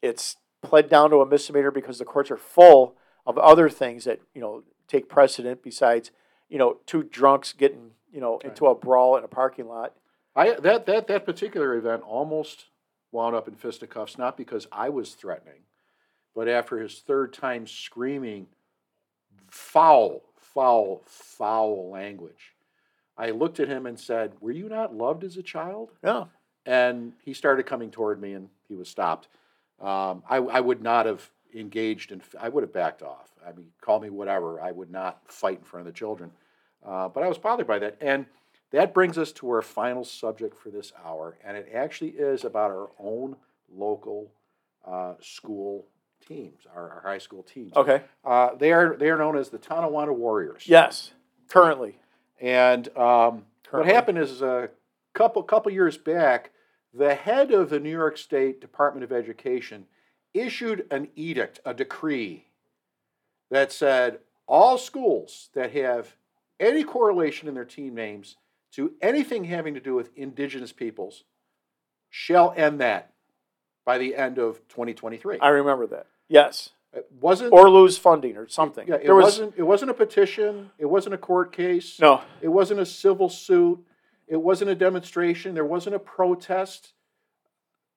[0.00, 4.20] It's pled down to a misdemeanor because the courts are full of other things that
[4.34, 6.10] you know take precedent besides
[6.48, 9.94] you know two drunks getting you know into a brawl in a parking lot.
[10.34, 12.66] I that that that particular event almost
[13.10, 15.64] wound up in fisticuffs, not because I was threatening,
[16.34, 18.46] but after his third time screaming
[19.50, 22.54] foul, foul, foul language.
[23.16, 26.24] I looked at him and said, "Were you not loved as a child?" Yeah,
[26.64, 29.28] And he started coming toward me, and he was stopped.
[29.80, 33.30] Um, I, I would not have engaged, and I would have backed off.
[33.46, 34.60] I mean, call me whatever.
[34.60, 36.30] I would not fight in front of the children.
[36.84, 38.26] Uh, but I was bothered by that, and
[38.70, 42.70] that brings us to our final subject for this hour, and it actually is about
[42.70, 43.36] our own
[43.72, 44.32] local
[44.86, 45.86] uh, school
[46.26, 47.72] teams, our, our high school teams.
[47.76, 48.02] okay.
[48.24, 50.64] Uh, they are they are known as the Tonawanda Warriors.
[50.66, 51.12] Yes,
[51.48, 51.98] currently.
[52.40, 54.70] And um, what happened is a
[55.14, 56.50] couple couple years back,
[56.94, 59.86] the head of the New York State Department of Education
[60.34, 62.46] issued an edict, a decree
[63.50, 66.16] that said all schools that have
[66.58, 68.36] any correlation in their team names
[68.72, 71.24] to anything having to do with indigenous peoples
[72.08, 73.12] shall end that
[73.84, 75.38] by the end of 2023.
[75.40, 76.06] I remember that.
[76.28, 78.86] Yes, It wasn't or lose funding or something.
[78.88, 81.98] yeah, it there was wasn't it wasn't a petition, it wasn't a court case.
[82.00, 82.22] no.
[82.40, 83.84] It wasn't a civil suit.
[84.28, 85.54] It wasn't a demonstration.
[85.54, 86.92] There wasn't a protest.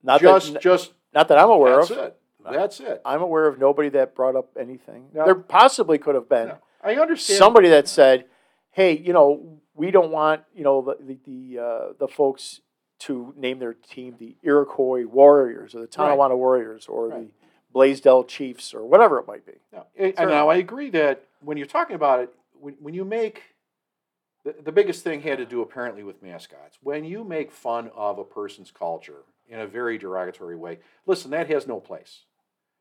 [0.04, 1.98] Not just, that, just not that I'm aware that's of.
[1.98, 2.18] it.
[2.52, 3.02] That's it.
[3.04, 5.08] I'm aware of nobody that brought up anything.
[5.14, 5.26] No.
[5.26, 6.58] There possibly could have been No.
[6.84, 7.40] I understand.
[7.40, 8.26] somebody that said,
[8.70, 12.62] "Hey, you know, we don't want you know the the the, uh, the folks
[13.00, 17.28] to name their team the Iroquois Warriors or the Tonawanda Warriors or Right.
[17.74, 21.24] the Blasdell Chiefs or whatever it might be." No, and and now I agree that
[21.42, 23.42] when you're talking about it, when, when you make
[24.46, 26.78] the, the biggest thing had to do apparently with mascots.
[26.82, 30.80] When you make fun of a person's culture, in a very derogatory way.
[31.06, 32.22] Listen, that has no place.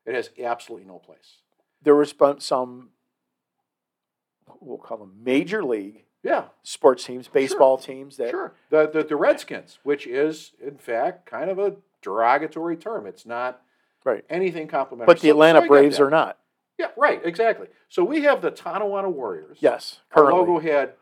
[0.05, 1.41] It has absolutely no place.
[1.81, 2.89] There was some-
[4.59, 8.53] we'll call them major league Yeah, sports teams, baseball teams that sure.
[8.69, 13.05] The, the the Redskins, which is in fact kind of a derogatory term.
[13.05, 13.61] It's not
[14.03, 14.23] Right.
[14.29, 15.05] anything complimentary.
[15.13, 16.39] but the So- Atlanta Braves are not.
[16.77, 17.67] Yeah, right, exactly.
[17.89, 19.59] So we have the Tonawanda Warriors.
[19.61, 20.39] Yes, Our currently.
[20.39, 20.93] logo had,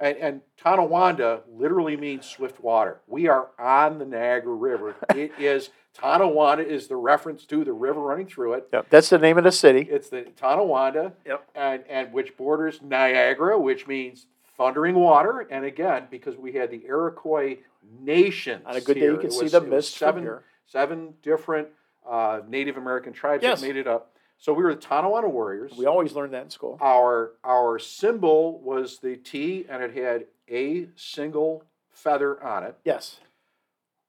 [0.00, 3.00] and, and Tonawanda literally means swift water.
[3.06, 4.96] We are on the Niagara River.
[5.14, 8.68] it is, Tonawanda is the reference to the river running through it.
[8.72, 9.86] Yep, that's the name of the city.
[9.90, 11.48] It's the Tonawanda, Yep.
[11.54, 14.26] and, and which borders Niagara, which means
[14.56, 15.46] thundering water.
[15.50, 17.58] And again, because we had the Iroquois
[18.00, 18.62] nations.
[18.66, 20.44] On a good day, you can it see was- the was mist from seven, here.
[20.66, 21.68] seven different
[22.08, 23.60] uh, Native American tribes Yes.
[23.60, 24.10] that made it up.
[24.38, 25.72] So we were the Tonawanda Warriors.
[25.76, 26.76] We always learned that in school.
[26.80, 32.76] Our our symbol was the T, and it had a single feather on it.
[32.84, 33.20] Yes,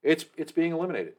[0.03, 1.13] It's it's being eliminated.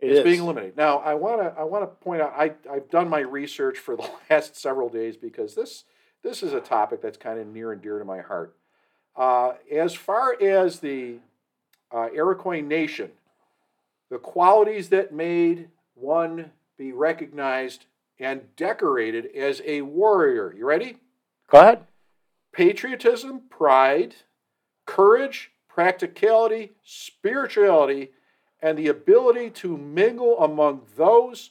[0.00, 0.24] it it's is.
[0.24, 0.76] being eliminated.
[0.76, 3.94] Now I want to I want to point out I I've done my research for
[3.96, 5.84] the last several days because this
[6.22, 8.56] this is a topic that's kind of near and dear to my heart.
[9.14, 11.16] Uh, as far as the
[11.92, 13.10] uh, Iroquois Nation,
[14.10, 17.84] the qualities that made one be recognized
[18.18, 20.54] and decorated as a warrior.
[20.56, 20.96] You ready?
[21.50, 21.86] Go ahead.
[22.52, 24.14] patriotism, pride,
[24.86, 28.12] courage, practicality, spirituality,
[28.62, 31.50] and the ability to mingle among those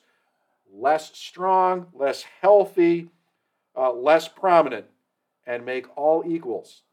[0.74, 3.09] less strong, less healthy,
[3.78, 4.86] uh, less prominent,
[5.45, 6.84] and make all equals.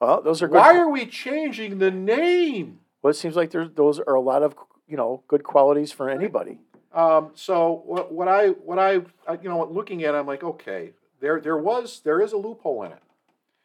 [0.00, 0.54] Well, those are good.
[0.54, 2.80] Why are we changing the name?
[3.02, 4.54] well, it seems like there's those are a lot of
[4.88, 6.58] you know good qualities for anybody.
[6.94, 10.44] Um, so what, what I what I I- you know looking at, it, I'm like,
[10.44, 13.02] okay, there there was there is a loophole in it.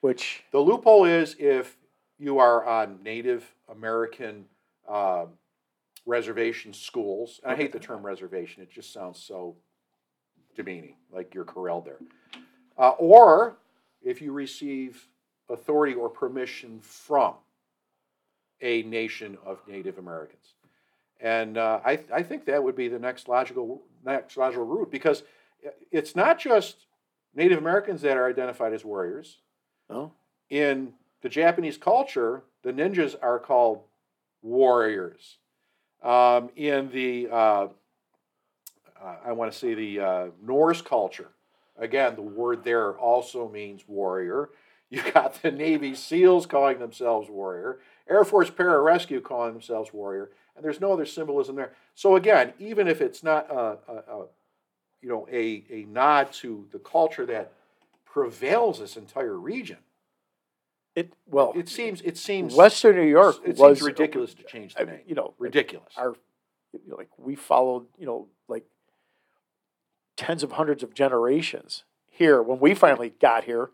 [0.02, 1.78] Which The loophole is if
[2.18, 4.46] you are on Native American
[4.88, 5.28] um,
[6.06, 9.56] reservation schools, and I hate the term reservation, it just sounds so
[10.56, 12.00] demeaning, like you're corralled there.
[12.78, 13.58] Uh, or
[14.02, 15.08] if you receive
[15.50, 17.34] authority or permission from
[18.62, 20.54] a nation of Native Americans.
[21.20, 25.24] And uh, I, I think that would be the next logical next logical route because
[25.91, 26.88] it's not just
[27.36, 29.39] Native Americans that are identified as warriors
[29.89, 30.11] oh,
[30.49, 33.82] in the Japanese culture, the ninjas are called
[34.41, 35.38] warriors.
[36.01, 37.67] Um, in the, uh,
[39.01, 41.30] uh, I want to say the uh, Norse culture,
[41.78, 44.49] again, the word there also means warrior.
[44.91, 47.78] You got the Navy SEALs calling themselves warrior,
[48.10, 51.74] Air Force Pararescue calling themselves warrior, and there's no other symbolism there.
[51.95, 54.26] So again, even if it's not a, a, a
[55.01, 57.53] you know a, a nod to the culture that
[58.05, 59.78] prevails this entire region,
[60.95, 64.74] it well, it seems it seems Western New York it was seems ridiculous to change
[64.76, 65.05] I the mean, name.
[65.07, 65.93] you know, Ridiculous.
[65.95, 66.16] our
[66.88, 68.66] like we followed you know like
[70.18, 73.70] tens of hundreds of generations here when we finally got here.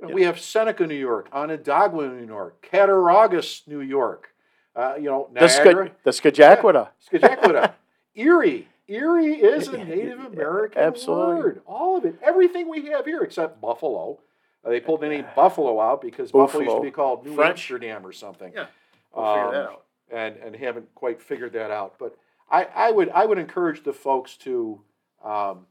[0.00, 4.28] Know, we have Seneca, New York, Onondaga, New York, Cattaraugus, New York.
[4.76, 6.88] Uh, you know, The, Niagara, Sk- the Scajaquada.
[7.10, 7.74] Scajaquada,
[8.16, 8.68] Erie.
[8.88, 11.34] Erie is a Native American Absolutely.
[11.42, 11.62] word.
[11.64, 12.16] All of it.
[12.22, 14.18] Everything we have here except Buffalo.
[14.64, 17.50] Uh, they pulled the name Buffalo out because Buffalo used to be called New French.
[17.60, 18.52] Amsterdam or something.
[18.54, 18.66] Yeah,
[19.14, 19.84] we'll figure that Um, out.
[20.10, 21.94] and and haven't quite figured that out.
[21.98, 22.16] But
[22.50, 24.80] I, I would I would encourage the folks to,
[25.24, 25.66] um,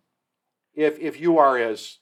[0.73, 1.97] if if you are as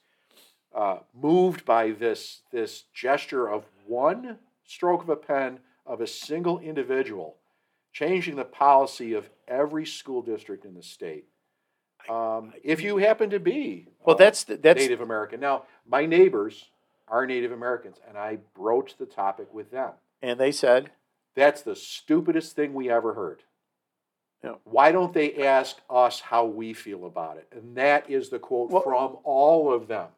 [0.74, 6.58] uh, moved by this this gesture of one stroke of a pen of a single
[6.60, 7.36] individual,
[7.92, 11.26] changing the policy of every school district in the state.
[12.08, 16.06] Um, if you happen to be Well, uh, that's the, that's Native American, now my
[16.06, 16.70] neighbors
[17.06, 19.92] are Native Americans, and I broached the topic with them.
[20.20, 20.90] and they said
[21.34, 23.42] That's the stupidest thing we ever heard.
[24.42, 24.54] Yeah.
[24.64, 27.46] Why don't they ask us how we feel about it?
[27.52, 30.08] And that is the quote Well- from all of them.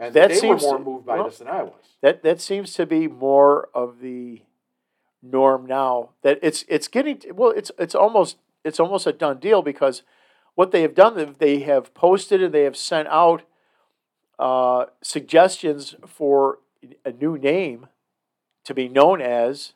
[0.00, 1.74] And That they were seems more to- moved by well- this than I was.
[2.02, 4.42] that that seems to be more of the
[5.20, 9.62] norm now that it's it's getting well it's it's almost it's almost a done deal
[9.62, 10.02] because
[10.54, 13.42] what they have done they have posted and they have sent out
[14.38, 16.60] uh, suggestions for
[17.04, 17.88] a new name
[18.64, 19.72] to be known as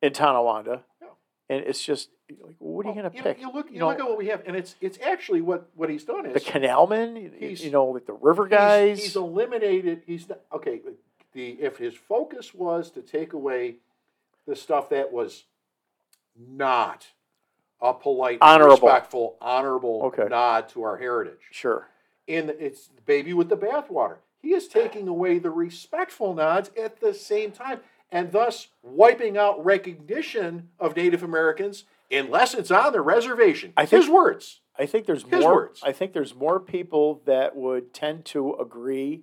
[0.00, 1.08] in Tonawanda Yeah.
[1.50, 2.08] and it's just
[2.40, 4.04] like what are you Well, going to you, pick You look, you know, look at
[4.06, 7.32] what we have, and it's it's actually what, what he's done is the canalmen you-
[7.38, 10.02] He's- you know like the river he's- guys He's, eliminated.
[10.06, 10.80] He's not, okay.
[11.32, 13.76] The if his focus was to take away
[14.46, 15.44] the stuff that was
[16.36, 17.06] not
[17.80, 18.72] a polite, Honorable.
[18.88, 20.26] respectful, honorable Okay.
[20.28, 21.40] nod to our heritage.
[21.50, 21.88] sure
[22.28, 24.16] and it's the baby with the bathwater.
[24.42, 27.80] He is taking away the respectful nods at the same time.
[28.12, 33.72] and thus wiping out recognition of Native Americans unless it's on the reservation.
[33.76, 34.60] I think- His words.
[34.78, 35.54] I think there's His more.
[35.54, 35.80] words.
[35.82, 39.22] I think there's more people that would tend to agree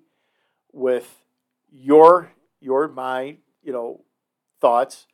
[0.71, 1.23] with
[1.71, 4.03] your your my you know
[4.61, 5.05] thoughts,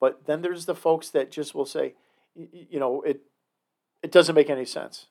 [0.00, 1.94] but then there's the folks that just will say,
[2.36, 3.22] you know, it
[4.02, 5.06] it doesn't make any sense.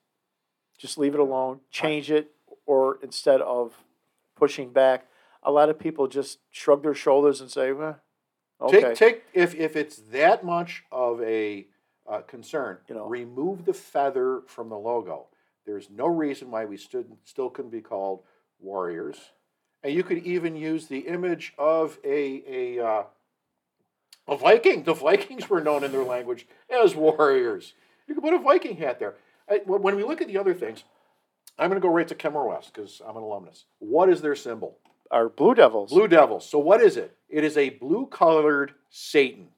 [0.78, 1.60] Just leave it alone.
[1.70, 2.32] Change it,
[2.66, 3.84] or instead of
[4.38, 5.06] pushing back,
[5.44, 8.00] a lot of people just shrug their shoulders and say, well,
[8.62, 11.68] okay, Take take if if it's that much of a
[12.10, 13.08] uh, concern, You know.
[13.08, 15.28] remove the feather from the logo.
[15.66, 18.24] There's no reason why we stood, still couldn't be called
[18.60, 19.18] warriors,
[19.84, 22.44] and you could even use the image of a
[22.80, 23.04] a uh,
[24.28, 24.84] a Viking.
[24.84, 27.74] The Vikings were known in their language as warriors.
[28.08, 29.16] You could put a Viking hat there.
[29.50, 30.84] I, when we look at the other things,
[31.58, 33.66] I'm going to go right to Kenmore West because I'm an alumnus.
[33.80, 34.78] What is their symbol?
[35.12, 35.92] our Blue Devils.
[35.92, 36.50] Blue Devils.
[36.50, 37.16] So what is it?
[37.30, 39.50] It is a blue colored Satan.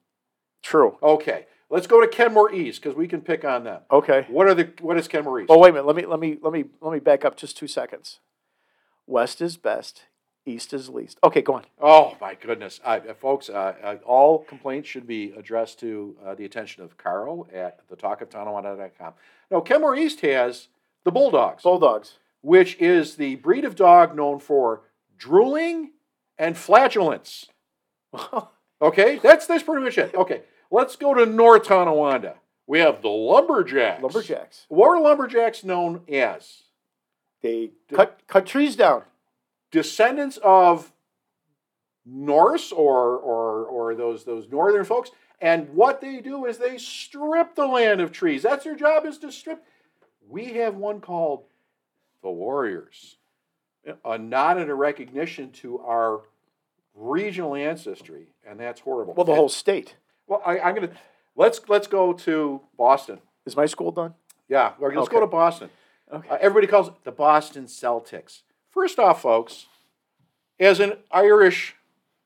[0.63, 0.97] True.
[1.01, 3.81] Okay, let's go to Kenmore East because we can pick on them.
[3.91, 4.25] Okay.
[4.29, 5.49] What are the what is Kenmore East?
[5.49, 5.87] Oh wait a minute.
[5.87, 8.19] Let me let me let me let me back up just two seconds.
[9.07, 10.03] West is best.
[10.45, 11.17] East is least.
[11.23, 11.63] Okay, go on.
[11.81, 13.49] Oh my goodness, uh, uh, folks!
[13.49, 19.13] Uh, uh, all complaints should be addressed to uh, the attention of Carl at thetalkoftonawanda.com.
[19.49, 20.67] Now, Kenmore East has
[21.05, 22.17] the Bulldogs, Bulldogs.
[22.41, 24.81] which is the breed of dog known for
[25.17, 25.91] drooling
[26.37, 27.45] and flatulence.
[28.83, 30.13] Okay, that's that's pretty much it.
[30.13, 30.41] Okay,
[30.73, 32.35] let's go to North Tonawanda.
[32.65, 34.01] We have the Lumberjacks.
[34.01, 34.65] Lumberjacks.
[34.67, 36.63] What are Lumberjacks known as?
[37.41, 39.03] They cut cut trees down.
[39.71, 40.91] Descendants of
[42.05, 45.11] Norse or or or those those northern folks.
[45.41, 48.43] And what they do is they strip the land of trees.
[48.43, 49.63] That's their job is to strip.
[50.29, 51.43] We have one called
[52.21, 53.17] the Warriors,
[54.05, 56.21] a nod and a recognition to our
[56.95, 59.15] regional ancestry, and that's horrible.
[59.15, 59.95] Well, the whole state.
[60.27, 60.91] Well, I, I'm gonna
[61.35, 63.19] let's let's go to Boston.
[63.45, 64.13] Is my school done?
[64.47, 65.69] Yeah, let's go to Boston.
[66.11, 66.29] Okay.
[66.29, 68.41] Uh, everybody calls it the Boston Celtics.
[68.69, 69.67] First off, folks,
[70.59, 71.75] as an Irish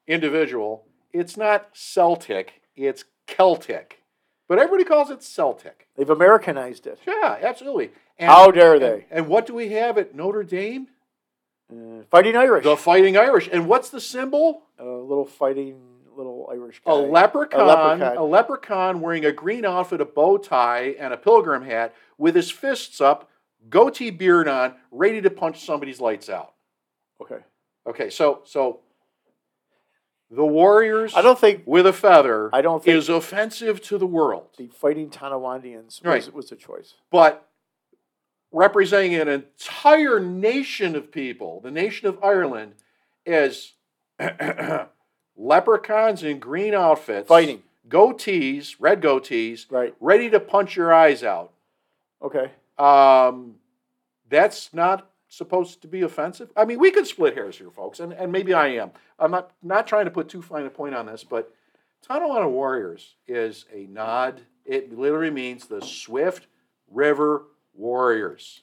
[0.08, 4.04] individual, it's not Celtic, it's Celtic.
[4.48, 5.88] But everybody calls it Celtic.
[5.98, 7.00] They've Americanized it.
[7.06, 7.92] Yeah, absolutely.
[8.18, 9.06] And, How dare they?
[9.12, 10.88] And, what do we have at Notre Dame?
[11.70, 12.64] Uh, fighting Irish.
[12.64, 13.50] The Fighting Irish.
[13.52, 14.64] And what's the symbol?
[14.80, 15.87] a little fighting
[16.48, 16.92] little Irish guy.
[16.92, 18.30] A leprechaun, a leprechaun.
[18.30, 19.02] leprechaun.
[19.02, 23.30] wearing a green outfit, a bow tie, and a pilgrim hat with his fists up,
[23.70, 26.54] goatee beard on, ready to punch somebody's lights out.
[27.22, 27.40] Okay.
[27.88, 28.80] Okay, so so
[30.30, 34.06] the Warriors I don't think with a feather I don't think is offensive to the
[34.08, 36.34] world, the fighting Tonawandans was, Right.
[36.34, 36.96] was a choice.
[37.12, 37.48] but
[38.52, 42.74] representing an entire nation of people, the nation of Ireland,
[43.26, 43.74] as
[45.38, 47.64] leprechauns in green outfits, Fighting.
[47.88, 49.96] goatees, red goatees, Right.
[50.00, 51.54] ready to punch your eyes out.
[52.22, 52.52] Okay.
[52.78, 53.56] Um,
[54.30, 56.52] that's not supposed to be offensive.
[56.56, 58.92] I mean, we could split hairs here, folks, and, and maybe I am.
[59.20, 61.54] I'm not not trying to put too fine a point on this, but
[62.02, 64.42] Tonawanda Warriors is a nod.
[64.66, 66.48] It literally means the Swift
[66.92, 68.62] River Warriors.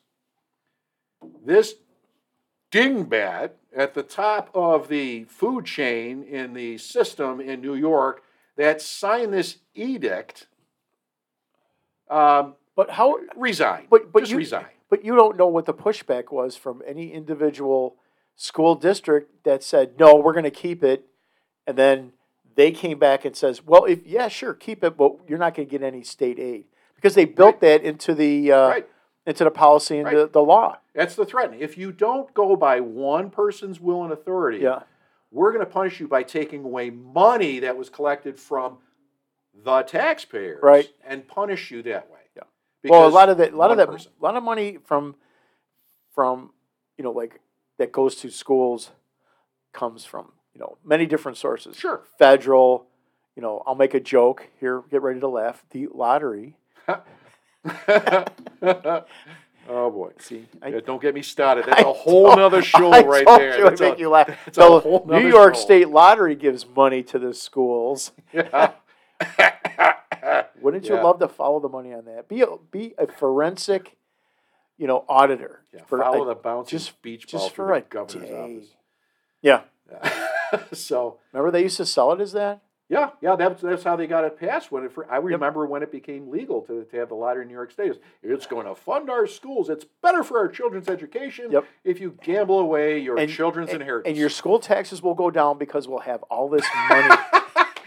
[1.45, 1.75] This
[2.75, 8.23] dingbat at the top of the food chain in the system in New York
[8.57, 10.47] that signed this edict
[12.11, 13.87] um, But how resign.
[13.89, 14.67] But- but just you- resign.
[14.91, 17.97] But you don't know what the pushback was from any individual
[18.37, 21.07] school district that said, no, we're going to keep it.
[21.67, 22.13] And then
[22.55, 25.69] they came back and says, well, if yeah, sure, keep it, but you're not going
[25.69, 26.65] to get any state aid
[26.97, 28.89] because they built that into the uh, Right.
[29.27, 30.33] Into the policy and the, Right.
[30.33, 30.79] the law.
[30.95, 31.55] That's the threat.
[31.59, 34.83] If you don't go by one person's will and authority, Yeah.
[35.31, 38.79] we're going to punish you by taking away money that was collected from
[39.55, 40.93] the taxpayers, Right.
[41.05, 42.19] and punish you that way.
[42.37, 42.43] Yeah.
[42.85, 44.13] well, a Because lot of that, a lot of that, person.
[44.21, 45.17] a lot of money from
[46.13, 46.53] from
[46.97, 47.41] you know like
[47.79, 48.93] that goes to schools
[49.73, 51.77] comes from you know many different sources.
[51.77, 52.03] Sure.
[52.19, 52.87] Federal.
[53.37, 54.83] You know, I'll make a joke here.
[54.91, 55.65] Get ready to laugh.
[55.71, 56.57] The lottery.
[59.69, 60.11] oh boy.
[60.19, 61.65] See, I, Yeah, don't get me started.
[61.67, 63.59] That's I a whole told- nother show I right told there.
[63.59, 64.29] You That's make you laugh.
[64.45, 65.61] that's a whole New York show.
[65.61, 68.13] State Lottery gives money to the schools.
[68.33, 68.73] Yeah.
[70.61, 72.29] Wouldn't you love to follow the money on that?
[72.29, 73.97] Be a, be a forensic,
[74.79, 75.61] you know, auditor.
[75.73, 78.37] Yeah, for follow a- the bouncing just- beach just for the governor's day.
[78.37, 78.69] office.
[79.43, 79.61] Yeah.
[79.91, 80.63] Yeah.
[80.73, 82.63] so Remember they used to sell it as that?
[82.89, 84.71] Yeah, yeah, that's that's how they got it passed.
[84.71, 87.49] When it, fir- I remember when it became legal to, to have the lottery in
[87.49, 87.91] New York State.
[87.93, 89.69] It's, it's going to fund our schools.
[89.71, 91.65] It's better for our children's education Yep.
[91.85, 94.09] if you gamble away your And- children's and, inheritance.
[94.11, 97.15] and your school taxes will go down because we'll have all this money.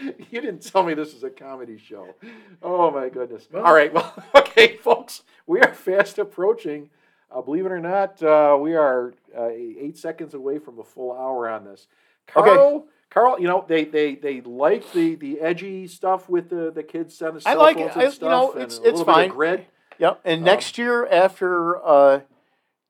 [0.30, 2.14] you didn't tell me this is a comedy show.
[2.62, 3.48] Oh my goodness.
[3.52, 3.92] Well- All right.
[3.92, 6.90] Well, okay, folks, we are fast approaching.
[7.30, 11.12] Uh, believe it or not, uh, we are uh, eight seconds away from a full
[11.12, 11.86] hour on this.
[12.34, 12.84] Okay.
[13.10, 17.16] Carl, you know they they they like the the edgy stuff with the the kids
[17.16, 17.90] send us I like it.
[17.92, 19.30] and I- you know, it's- it's little bit of fine.
[19.30, 19.66] grid.
[19.98, 20.20] Yep.
[20.24, 22.20] And Um, next year, after uh,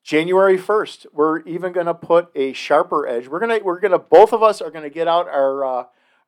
[0.04, 3.28] January first, we're even going to put a sharper edge.
[3.28, 5.84] We're gonna we're gonna both of us are going to get out our uh,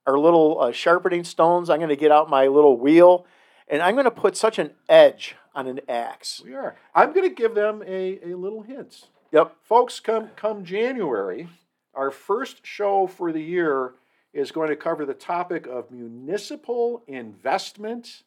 [0.06, 1.68] our little uh, sharpening stones.
[1.68, 3.26] I'm going to get out my little wheel,
[3.68, 6.40] and I'm going to put such an edge on an axe.
[6.44, 6.76] We are.
[6.94, 9.04] I'm going to give them a, a little hint.
[9.32, 9.56] Yep.
[9.62, 11.48] Folks, come come January,
[11.94, 13.94] our first show for the year
[14.32, 18.22] is going to cover the topic of municipal investment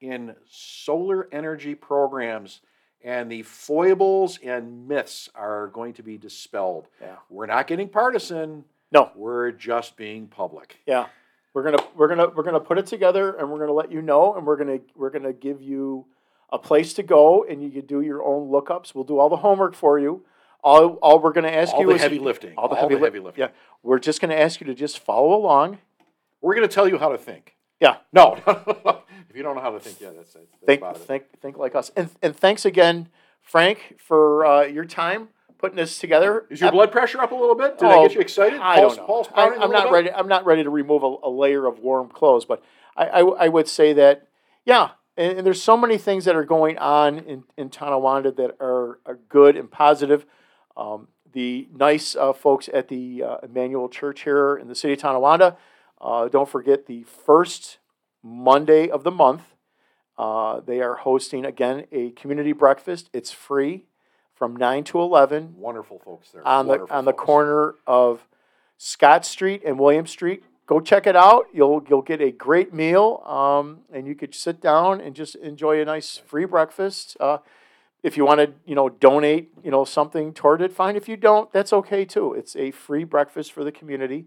[0.00, 2.60] in solar energy programs.
[3.02, 6.86] And the foibles and myths are going to be dispelled.
[7.00, 7.16] Yeah.
[7.30, 8.64] We're not getting partisan.
[8.92, 9.10] No.
[9.16, 10.80] We're just being public.
[10.86, 11.06] Yeah.
[11.54, 14.34] We're gonna we're gonna we're gonna put it together, and we're gonna let you know,
[14.34, 16.06] and we're gonna we're gonna give you
[16.52, 18.94] a place to go, and you can do your own lookups.
[18.94, 20.24] We'll do all the homework for you.
[20.62, 22.54] All all we're gonna ask All you the is heavy lifting.
[22.56, 23.32] all the heavy, li- lifting.
[23.36, 23.48] Yeah,
[23.82, 25.78] we're just gonna ask you to just follow along.
[26.42, 27.54] We're going to tell you how to think.
[27.80, 27.96] Yeah.
[28.14, 28.34] No.
[29.28, 31.02] if you don't know how to think, yeah, that's, that's Think about it.
[31.02, 33.08] think think like us, and and thanks again,
[33.42, 36.46] Frank, for uh, your time putting this together.
[36.50, 37.78] Is your Ep- blood pressure up a little bit?
[37.78, 38.58] Did I Oh, get you excited?
[38.60, 39.06] I Pulse- don't know.
[39.06, 39.92] pulse I, pounding a I'm not bit?
[39.92, 40.10] ready.
[40.12, 42.62] I'm not ready to remove a, a layer of warm clothes, but
[42.96, 44.26] I, I, I would say that
[44.64, 48.56] yeah, and, and there's so many things that are going on in in Tonawanda that
[48.60, 50.24] are, are good and positive.
[50.76, 55.00] Um, the nice uh, folks at the uh, Emmanuel Church here in the city of
[55.00, 55.56] Tonawanda.
[56.00, 57.78] Uh, don't forget the first
[58.22, 59.42] Monday of the month.
[60.18, 63.10] Uh, they are hosting again a community breakfast.
[63.12, 63.84] It's free
[64.34, 66.46] from nine to eleven Wonderful folks there.
[66.46, 68.26] on the Wonderful on the corner of
[68.76, 70.42] Scott Street and William Street.
[70.66, 71.46] Go check it out.
[71.52, 75.80] You'll you'll get a great meal, um, and you could sit down and just enjoy
[75.80, 77.16] a nice free breakfast.
[78.02, 80.96] If you want to, you know, donate, you know, something toward it, fine.
[80.96, 82.32] If you don't, that's okay too.
[82.34, 84.26] It's a free breakfast for the community.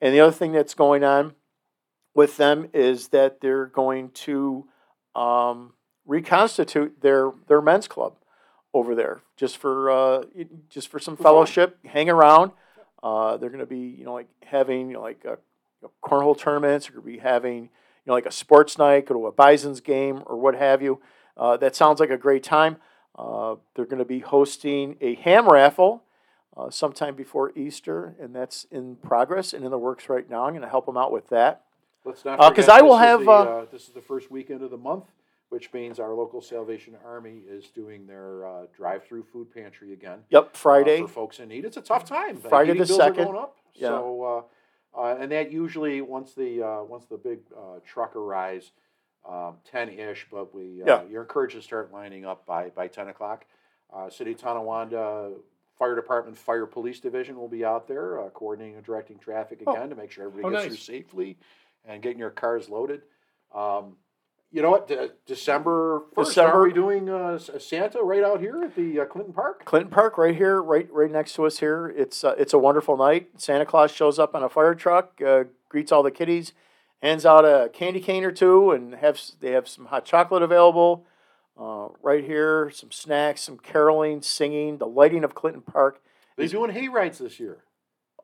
[0.00, 1.34] And the other thing that's going on
[2.14, 4.66] with them is that they're going to
[5.14, 5.74] um,
[6.06, 8.16] reconstitute their their men's club
[8.74, 10.24] over there just for uh,
[10.68, 12.52] just for some fellowship, hang around.
[13.02, 15.36] Uh, they're going to be you know like having you know, like uh you
[15.82, 16.86] know, cornhole tournaments.
[16.86, 17.68] They're going to be having you
[18.06, 21.00] know like a sports night, go to a Bisons game or what have you.
[21.36, 22.76] Uh, that sounds like a great time.
[23.16, 26.02] Uh, they're going to be hosting a ham raffle
[26.56, 30.44] uh, sometime before Easter, and that's in progress and in the works right now.
[30.44, 31.64] I'm going to help them out with that.
[32.04, 34.62] Let's not Uh, 'cause forget I will have, the, uh, this is the first weekend
[34.62, 35.04] of the month,
[35.50, 40.24] which means our local Salvation Army is doing their uh, drive-through food pantry again.
[40.30, 41.02] Yep, uh, Friday.
[41.02, 41.64] for folks in need.
[41.64, 42.36] It's a tough time.
[42.38, 43.16] Friday the 2nd.
[43.16, 43.56] going up.
[43.74, 43.88] Yeah.
[43.88, 44.46] So,
[44.94, 48.72] uh, uh, and that usually once the uh, once the big uh, truck arrives,
[49.28, 50.26] um, ten ish.
[50.30, 51.02] But we uh, Yeah.
[51.10, 53.44] you're encouraged to start lining up by by ten o'clock.
[53.92, 55.32] Uh, City of Tonawanda
[55.78, 59.72] Fire Department, Fire Police Division will be out there uh, coordinating and directing traffic Oh.
[59.74, 60.84] again to make sure everybody Oh, gets nice.
[60.86, 61.38] through safely
[61.84, 63.02] and getting your cars loaded.
[63.54, 63.96] Um,
[64.50, 64.86] you know what?
[64.86, 69.04] De- December first, December- are we doing uh, Santa right out here at the uh,
[69.06, 69.64] Clinton Park?
[69.64, 71.88] Clinton Park, right here, right right next to us here.
[71.96, 73.28] It's uh, it's a wonderful night.
[73.38, 76.52] Santa Claus shows up on a fire truck, uh, greets all the kiddies,
[77.02, 81.04] hands out a candy cane or two, and have they have some hot chocolate available.
[81.60, 86.00] Uh, right here, some snacks, some caroling, singing, the lighting of Clinton Park.
[86.36, 87.58] They're doing hay rides this year.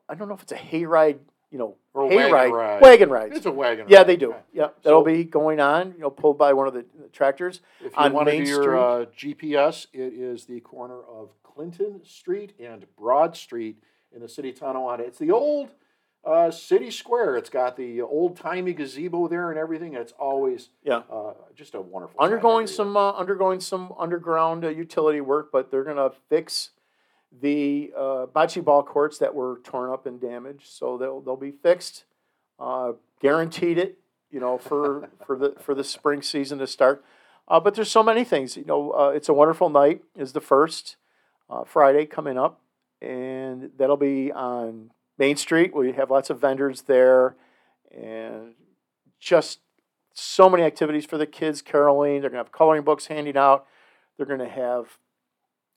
[0.09, 1.19] I don't know if it's a hayride,
[1.51, 2.81] you know, Or hay wagon ride, ride.
[2.81, 3.37] wagon rides.
[3.37, 3.85] It's a wagon.
[3.87, 4.07] Yeah, ride.
[4.07, 4.31] they do.
[4.31, 4.39] Okay.
[4.51, 5.93] Yeah, that'll So- be going on.
[5.93, 7.61] You know, pulled by one of the, tractors.
[7.79, 11.29] If you on want to Main do your uh, GPS, it is the corner of
[11.43, 13.77] Clinton Street and Broad Street
[14.11, 15.03] in the city of Tonawanda.
[15.05, 15.69] It's the old
[16.25, 17.37] uh, city square.
[17.37, 19.95] It's got the old timey gazebo there and everything.
[19.95, 21.03] And it's always Yeah.
[21.11, 22.19] uh, just a wonderful.
[22.19, 26.71] undergoing some uh, undergoing some underground uh, utility work, but they're gonna fix
[27.41, 31.51] the uh, bocce ball courts that were torn up and damaged, so they'll they'll be
[31.51, 32.05] fixed.
[32.59, 33.99] Uh, guaranteed it,
[34.31, 37.03] you know, for for the for the spring season to start.
[37.47, 38.91] Uh, but there's so many things, you know.
[38.91, 40.97] Uh, it's a wonderful night is the first
[41.49, 42.59] uh, Friday coming up,
[43.01, 45.75] and that'll be on Main Street.
[45.75, 47.35] We have lots of vendors there,
[47.91, 48.53] and
[49.19, 49.59] just
[50.13, 52.21] so many activities for the kids caroling.
[52.21, 53.67] They're gonna have coloring books handing out.
[54.17, 54.97] They're gonna have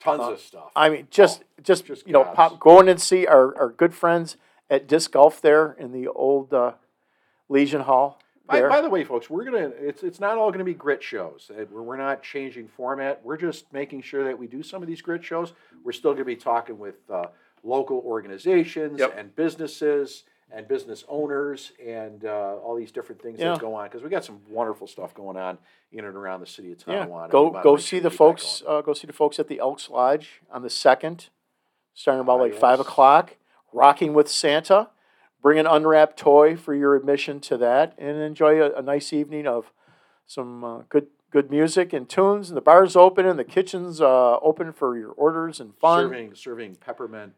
[0.00, 0.72] tons uh, of stuff.
[0.76, 3.94] I mean, just just, just you know, pop go in and see our, our good
[3.94, 4.36] friends
[4.70, 6.72] at disc golf there in the old uh,
[7.48, 8.18] Legion Hall.
[8.46, 8.68] By, There.
[8.68, 11.50] by the way, folks, we're gonna it's it's not all gonna be grit shows.
[11.70, 13.20] We're, we're not changing format.
[13.24, 15.52] We're just making sure that we do some of these grit shows.
[15.84, 17.26] We're still gonna be talking with uh,
[17.62, 19.14] local organizations Yep.
[19.16, 23.52] and businesses and business owners and uh, all these different things Yeah.
[23.52, 25.58] that go on because we got some wonderful stuff going on
[25.92, 28.62] in and around the city of Yeah, go go see the we keep that folks.
[28.66, 31.28] Uh, go see the folks at the Elks Lodge on the second,
[31.94, 33.36] starting about Ah, like five o'clock.
[33.72, 34.90] Rocking with Santa.
[35.40, 39.46] Bring an unwrapped toy for your admission to that, and enjoy a, a nice evening
[39.46, 39.72] of
[40.26, 42.50] some uh, good good music and tunes.
[42.50, 46.04] And the bar's open, and the kitchen's uh, open for your orders and fun.
[46.04, 47.32] serving serving peppermint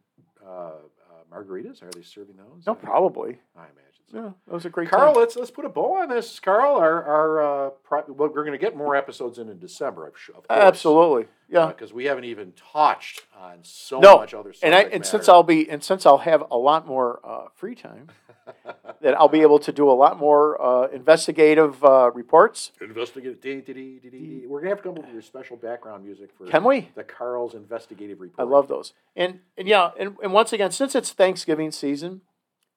[1.33, 1.83] margaritas.
[1.83, 2.67] Are they serving those?
[2.67, 3.39] No, Uh, probably.
[3.57, 3.81] I imagine.
[4.11, 4.17] So.
[4.19, 5.21] Yeah, that was a great Carl, time.
[5.21, 6.39] let's let's put a bow on this.
[6.39, 10.05] Carl, our our uh, pro- well, we're going to get more episodes in in December.
[10.07, 10.37] I'm sure.
[10.37, 11.67] Of course, Absolutely, yeah.
[11.69, 14.53] because we haven't even touched on so No, much other.
[14.53, 14.67] Stuff.
[14.67, 15.29] And I and since.
[15.29, 18.09] I'll be and since I'll have a lot more uh, free time,
[19.05, 22.73] that I'll be able to do a lot more uh, investigative uh, reports.
[22.81, 26.31] investigate, dee, dee, dee, we're gonna have to come up with your special background music
[26.39, 26.89] for Can we?
[26.95, 28.41] the Carl's investigative reports.
[28.41, 28.95] I love those.
[29.15, 32.23] And and yeah, and, and once again, since it's Thanksgiving season,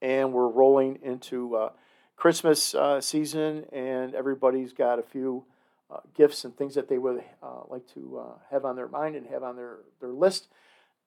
[0.02, 1.70] and we're rolling into uh,
[2.18, 5.46] Christmas uh, season, and everybody's got a few
[5.90, 9.16] uh, gifts and things that they would uh, like to uh, have on their mind
[9.16, 10.50] and have on their their list.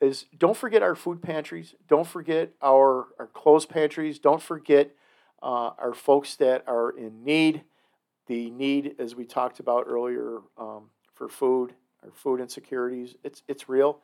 [0.00, 1.74] Is don't forget our food pantries.
[1.88, 4.18] Don't forget our our clothes pantries.
[4.18, 4.92] Don't forget
[5.42, 7.62] uh, our folks that are in need.
[8.26, 11.74] The need, as we talked about earlier, um, for food,
[12.04, 13.16] our food insecurities.
[13.24, 13.98] It's it's real.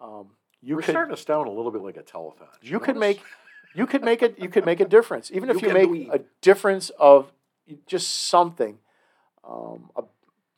[0.00, 0.28] Um,
[0.62, 2.46] you we're could starting to sound a little bit like a telethon.
[2.60, 3.20] Did you could make
[3.74, 6.12] you could make it you could make a difference even if You you make do
[6.12, 7.32] a difference of
[7.86, 8.78] just something
[9.46, 10.04] um, a,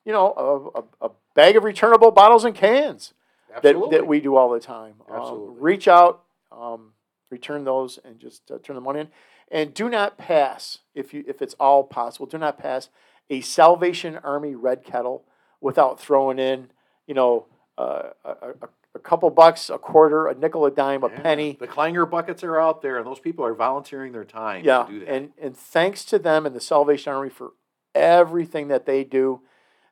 [0.04, 3.14] you know a, a, a bag of returnable bottles and cans
[3.48, 3.96] that, Absolutely.
[3.96, 5.54] that we do all the time um, Absolutely.
[5.58, 6.22] reach out
[6.52, 6.92] um,
[7.30, 9.08] return those and just uh, turn the money in
[9.50, 12.88] and do not pass if you if it's all possible do not pass
[13.30, 15.24] a salvation army red kettle
[15.60, 16.68] without throwing in
[17.06, 17.46] you know
[17.78, 18.52] uh, a, a,
[18.94, 21.20] a couple bucks a quarter a nickel a dime a Yeah.
[21.20, 24.84] penny The Klanger buckets are out there, and those people are volunteering their time yeah,
[24.84, 25.08] to do that.
[25.08, 27.52] and and thanks to them and the Salvation Army for
[27.94, 29.40] everything that they do,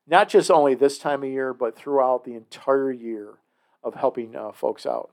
[0.06, 3.34] not just only this time of year, but throughout the entire year
[3.82, 5.10] of helping uh, folks out.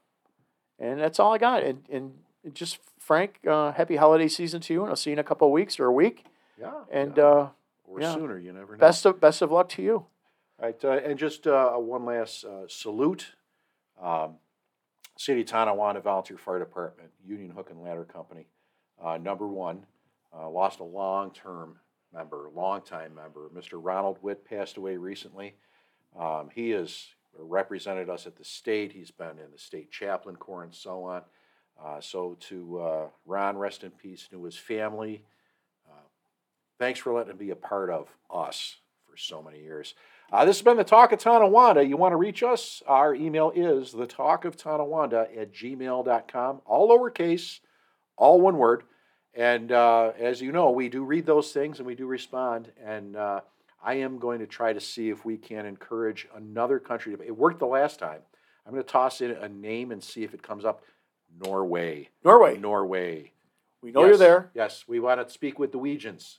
[0.82, 1.64] And that's all I got.
[1.64, 2.14] And and
[2.54, 5.48] just Frank, uh, happy holiday season to you, and I'll see you in a couple
[5.48, 6.26] of weeks or a week.
[6.60, 7.24] yeah, And yeah.
[7.24, 7.50] uh,
[7.86, 8.14] or yeah.
[8.14, 8.80] sooner, you never know.
[8.80, 10.06] best of best of luck to you.
[10.60, 13.34] All right, uh, and just uh, one last uh, salute.
[14.02, 14.36] Um,
[15.18, 18.48] City of Tonawanda Volunteer Fire Department, Union Hook and Ladder Company,
[19.04, 19.86] uh, number one,
[20.36, 21.76] uh, lost a long-term
[22.12, 23.50] member, long time member.
[23.56, 23.74] Mr.
[23.74, 25.54] Ronald Witt passed away recently.
[26.20, 27.06] Um, he has
[27.38, 28.92] represented us at the state.
[28.92, 31.22] He's been in the state chaplain corps and so on.
[31.84, 35.24] Uh, so to uh, Ron, rest in peace, to his family.
[35.90, 36.04] Uh,
[36.80, 38.78] thanks for letting him be a part of us
[39.10, 39.96] for so many years.
[40.32, 41.84] Uh, this has been the Talk of Tonawanda.
[41.84, 42.82] You want to reach us?
[42.88, 47.60] Our email is the talk of Tonawanda at gmail.com, all lowercase,
[48.16, 48.84] all one word.
[49.34, 52.72] And uh, as you know, we do read those things and we do respond.
[52.82, 53.18] And
[53.84, 57.16] I am going to try to see if we can encourage another country.
[57.16, 58.20] to It worked the last time.
[58.66, 60.84] I'm going to toss in a name and see if it comes up.
[61.44, 62.10] Norway.
[62.24, 63.32] Norway, Norway.
[63.82, 64.52] we know Yes, you're there.
[64.54, 66.38] Yes, we want to speak with the Weegians.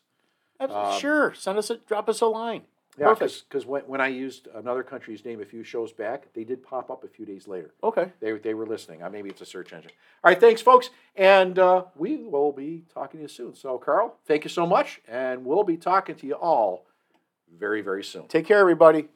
[0.61, 2.63] Um, sure, send us a drop us a line.
[2.99, 3.45] Yeah, Perfect.
[3.49, 6.91] because when, when I used another country's name a few shows back, they did pop
[6.91, 7.73] up a few days later.
[7.83, 8.13] Okay.
[8.21, 9.03] They, they were listening.
[9.03, 9.93] Uh, maybe it's a search engine.
[10.23, 10.91] All right, thanks, folks.
[11.17, 13.55] And uh, we will be talking to you soon.
[13.55, 15.01] So, Carl, thank you so much.
[15.09, 16.85] And we'll be talking to you all
[17.59, 18.27] very, very soon.
[18.29, 19.09] Take care, everybody.